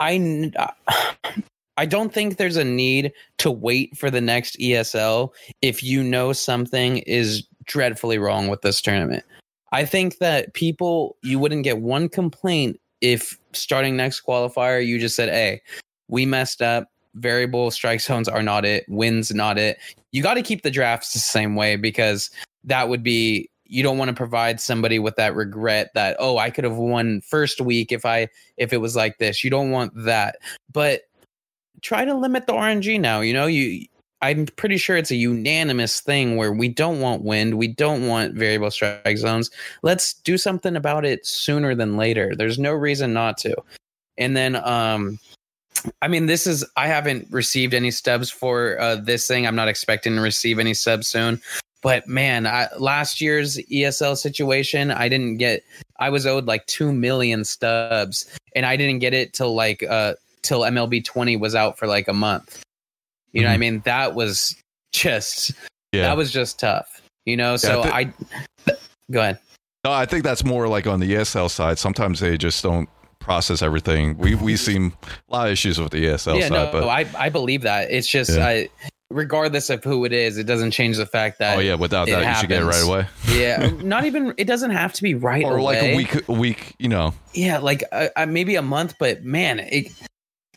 [0.00, 0.72] I I
[1.76, 6.32] I don't think there's a need to wait for the next ESL if you know
[6.32, 9.24] something is dreadfully wrong with this tournament.
[9.72, 15.16] I think that people you wouldn't get one complaint if starting next qualifier you just
[15.16, 15.62] said, "Hey,
[16.08, 16.88] we messed up.
[17.14, 18.84] Variable strike zones are not it.
[18.88, 19.78] Wins not it."
[20.12, 22.30] You got to keep the drafts the same way because
[22.64, 26.50] that would be you don't want to provide somebody with that regret that oh I
[26.50, 29.42] could have won first week if I if it was like this.
[29.42, 30.36] You don't want that.
[30.72, 31.02] But
[31.82, 33.20] try to limit the RNG now.
[33.20, 33.86] You know, you
[34.22, 38.34] I'm pretty sure it's a unanimous thing where we don't want wind, we don't want
[38.34, 39.50] variable strike zones.
[39.82, 42.34] Let's do something about it sooner than later.
[42.34, 43.54] There's no reason not to.
[44.16, 45.18] And then um
[46.00, 49.46] I mean this is I haven't received any stubs for uh this thing.
[49.46, 51.40] I'm not expecting to receive any subs soon.
[51.82, 55.62] But man, I, last year's ESL situation, I didn't get
[55.98, 60.14] I was owed like 2 million stubs and I didn't get it till like uh
[60.42, 62.62] till MLB 20 was out for like a month.
[63.32, 63.80] You know what I mean?
[63.84, 64.56] That was
[64.92, 65.52] just
[65.92, 66.02] Yeah.
[66.02, 67.02] that was just tough.
[67.26, 68.12] You know, so thi- I
[69.10, 69.38] go ahead.
[69.84, 71.78] No, I think that's more like on the ESL side.
[71.78, 72.88] Sometimes they just don't
[73.24, 74.16] process everything.
[74.18, 74.92] We we seen
[75.28, 77.90] a lot of issues with the ESL yeah, side, no, but I I believe that.
[77.90, 78.46] It's just Yeah.
[78.46, 78.68] I
[79.10, 82.12] regardless of who it is, it doesn't change the fact that oh yeah, without it
[82.12, 83.06] that you should get it right away.
[83.32, 86.74] yeah, not even it doesn't have to be right Or like a week a week,
[86.78, 87.14] you know.
[87.34, 89.92] yeah like uh, uh, maybe a month but man it,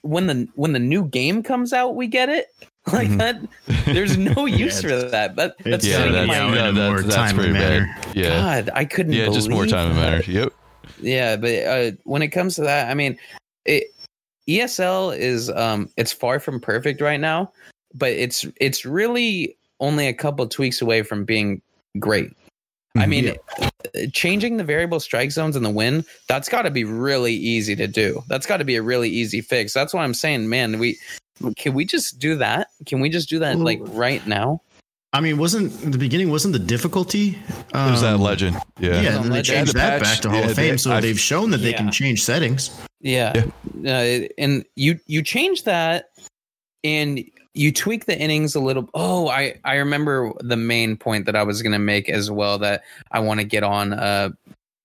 [0.01, 2.47] when the when the new game comes out we get it
[2.91, 3.17] like Mhm.
[3.17, 6.27] that there's no Yeah, use for that that that's it's Yeah, sitting in gotta that's,
[6.27, 7.95] be my out in a yeah, more that's, that's pretty manner.
[8.01, 8.15] bad.
[8.15, 8.29] Yeah.
[8.29, 10.11] god i couldn't Yeah, just more time and that.
[10.19, 10.31] matter.
[10.31, 10.53] Yep.
[10.99, 13.17] Yeah but uh when it comes to that i mean
[13.65, 13.93] it
[14.47, 17.51] esl is um it's far from perfect right now
[17.93, 21.61] but it's it's really only a couple tweaks away from being
[21.99, 22.31] great
[22.95, 23.09] I Mhm.
[23.09, 23.67] mean, uh,
[24.11, 27.85] changing the variable strike zones in the win, that's got to be really easy to
[27.85, 28.23] do.
[28.27, 29.71] That's got to be a really easy fix.
[29.71, 30.97] That's why I'm saying, man, we
[31.57, 32.69] can we just do that?
[32.87, 34.61] Can we just do that like right now?
[35.13, 36.29] I mean, wasn't the beginning?
[36.29, 37.37] Wasn't the difficulty?
[37.73, 38.57] Um, it was that legend.
[38.79, 39.45] Yeah, Yeah, and then they Legend.
[39.45, 40.71] changed The that patch, back to Hall yeah, of Fame.
[40.71, 42.71] they- so I- they've shown that they can change settings.
[42.99, 43.43] Yeah.
[43.85, 46.09] Uh, and you you change that
[46.83, 48.89] and you tweak the innings a little.
[48.93, 52.57] Oh, I I remember the main point that I was going to make as well
[52.59, 54.29] that I want to get on uh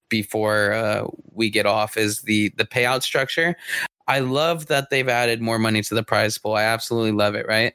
[0.08, 3.56] before uh, we get off is the the payout structure.
[4.08, 6.54] I love that they've added more money to the prize pool.
[6.54, 7.72] I absolutely love it, right?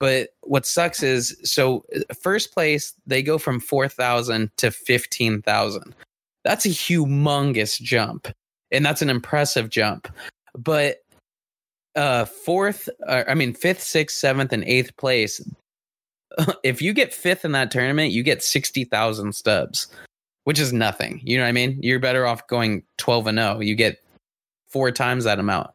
[0.00, 5.94] But what sucks is so uh, first place they go from 4,000 to 15,000.
[6.44, 8.28] That's a humongous jump.
[8.70, 10.08] And that's an impressive jump.
[10.56, 10.98] But
[11.96, 15.40] uh fourth uh, I mean 5th, 6th, 7th and 8th place
[16.62, 19.88] if you get 5th in that tournament, you get 60,000 stubs,
[20.44, 21.20] which is nothing.
[21.24, 21.78] You know what I mean?
[21.82, 23.60] You're better off going 12 and 0.
[23.60, 24.02] You get
[24.68, 25.70] four times that amount.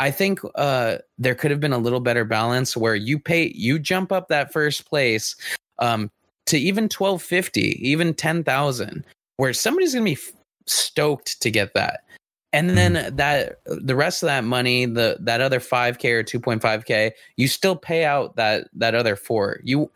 [0.00, 3.78] I think uh, there could have been a little better balance where you pay, you
[3.78, 5.34] jump up that first place
[5.78, 6.10] um,
[6.46, 9.04] to even 1250, even 10,000,
[9.36, 10.32] where somebody's going to be f-
[10.66, 12.04] stoked to get that.
[12.52, 17.46] And then that the rest of that money, the that other 5k or 2.5k, you
[17.46, 19.60] still pay out that that other four.
[19.64, 19.90] You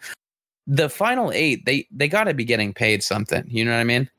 [0.67, 3.45] the final 8, they they got to be getting paid something.
[3.49, 4.11] You know what I mean?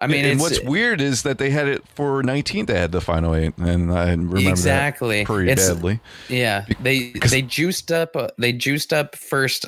[0.00, 2.66] I mean, and what's weird is that they had it for 19th.
[2.66, 6.00] They had the final eight, and I remember exactly pretty It's- badly.
[6.28, 9.66] Yeah, they Because- they juiced up uh, they juiced up first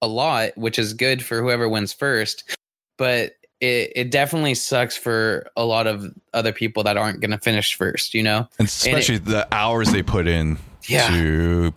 [0.00, 2.56] a lot, which is good for whoever wins first.
[2.96, 7.38] But it it definitely sucks for a lot of other people that aren't going to
[7.38, 8.14] finish first.
[8.14, 8.48] You know?
[8.58, 10.56] And especially the hours they put in
[10.88, 11.08] Yeah.
[11.08, 11.72] to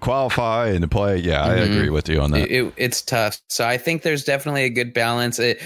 [0.00, 1.18] qualify and to play.
[1.18, 1.70] Yeah, I Mhm.
[1.76, 2.42] agree with you on that.
[2.50, 3.40] It, it- it's tough.
[3.48, 5.38] So I think there's definitely a good balance.
[5.38, 5.60] It,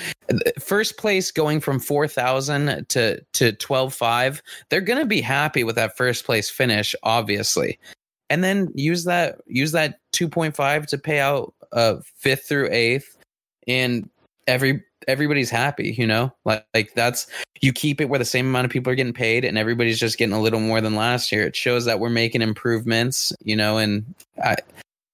[0.61, 5.97] first place going from 4,000 to to 12.5, they're going to be happy with that
[5.97, 7.79] first place finish, obviously.
[8.31, 13.17] And then use that use that 2.5 to pay out uh, fifth through eighth,
[13.67, 14.09] and
[14.49, 15.95] every everybody's happy.
[15.97, 17.29] You know, like like that's
[17.61, 20.19] you keep it where the same amount of people are getting paid, and everybody's just
[20.19, 21.47] getting a little more than last year.
[21.47, 23.33] It shows that we're making improvements.
[23.45, 24.57] You know, and I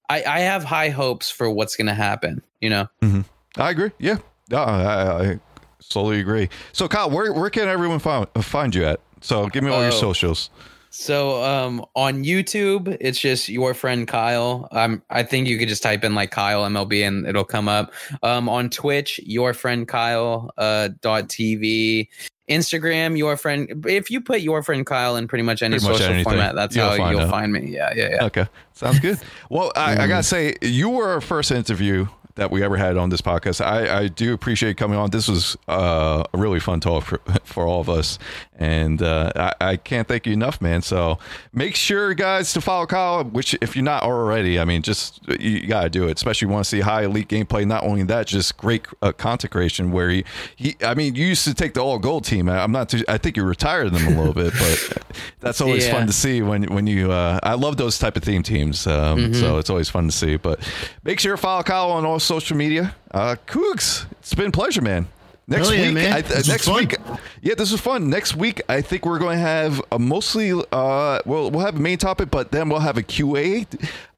[0.09, 2.43] I, I have high hopes for what's going to happen.
[2.61, 3.21] You know, mm-hmm.
[3.61, 3.91] I agree.
[3.99, 4.19] Yeah,
[4.51, 5.41] no, I, I
[5.81, 6.49] solely agree.
[6.73, 9.01] So, Kyle, where where can everyone find find you at?
[9.21, 10.01] So, give me all your Oh.
[10.01, 10.51] socials.
[10.95, 14.69] So um, on YouTube, it's just your friend Kyle.
[14.71, 17.93] Um, I think you could just type in like Kyle MLB and it'll come up.
[18.23, 22.09] Um, on Twitch, your friend Kyle uh, dot TV.
[22.51, 23.87] Instagram, your friend.
[23.89, 26.25] If you put your friend Kyle in pretty much any Pretty much social anything.
[26.31, 27.31] format, that's You'll how find you'll out.
[27.31, 27.71] find me.
[27.71, 28.25] Yeah, yeah, yeah.
[28.27, 29.19] Okay, sounds good.
[29.49, 30.09] Well, I, I Mm.
[30.09, 32.07] gotta say, you were our first interview
[32.37, 33.65] that we ever had on this podcast.
[33.65, 35.11] I, I do appreciate coming on.
[35.11, 38.19] This was uh, a really fun talk for, for all of us,
[38.59, 40.83] and uh, I, I can't thank you enough, man.
[40.83, 41.19] So
[41.53, 43.25] make sure, guys, to follow Kyle.
[43.25, 46.17] Which, if you're not already, I mean, just you gotta do it.
[46.17, 47.67] Especially you want to see high elite gameplay.
[47.67, 49.93] Not only that, just great uh, content creation.
[49.93, 50.25] Where he,
[50.57, 52.49] he, I mean, you used to take the all gold team.
[52.49, 52.89] I- I'm not.
[52.89, 54.99] Too, I think you retired them a little bit, but
[55.41, 55.93] that's always Yeah.
[55.93, 57.13] fun to see when when you.
[57.13, 58.87] Uh, I love those type of theme teams.
[58.87, 59.35] Um, Mm-hmm.
[59.35, 60.37] So it's always fun to see.
[60.37, 60.61] But
[61.05, 62.95] make sure to follow Kyle on all social media.
[63.11, 65.07] Uh, Cougs, it's been a pleasure, man.
[65.47, 66.97] Next Hell week, This next week,
[67.43, 68.09] yeah, this was fun.
[68.09, 70.53] Next week, I think we're going to have a mostly.
[70.53, 73.67] Uh, well, we'll have a main topic, but then we'll have a QA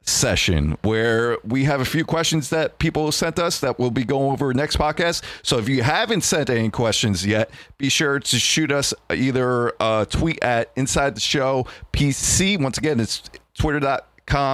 [0.03, 4.31] session where we have a few questions that people sent us that we'll be going
[4.31, 5.23] over next podcast.
[5.43, 10.07] So if you haven't sent any questions yet, be sure to shoot us either a
[10.09, 12.61] tweet at Inside the Show PC.
[12.61, 13.29] Once again, it's
[13.59, 14.01] twitter.com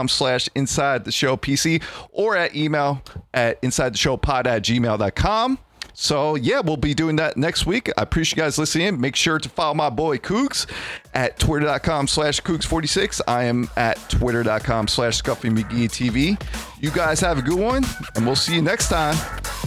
[0.09, 3.03] slash inside the show PC or at email
[3.35, 5.59] at inside the show pod at gmail.com.
[5.95, 7.91] So yeah, we'll be doing that next week.
[7.99, 9.01] I appreciate you guys listening.
[9.01, 10.67] Make sure to follow my boy Cougs
[11.15, 13.21] at twitter.com slash Cougs46.
[13.29, 16.43] I am at twitter.com slash Scuffy McGee TV.
[16.81, 17.85] You guys have a good one,
[18.17, 19.17] and we'll see you next time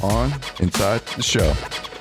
[0.01, 1.94] on Inside the Show.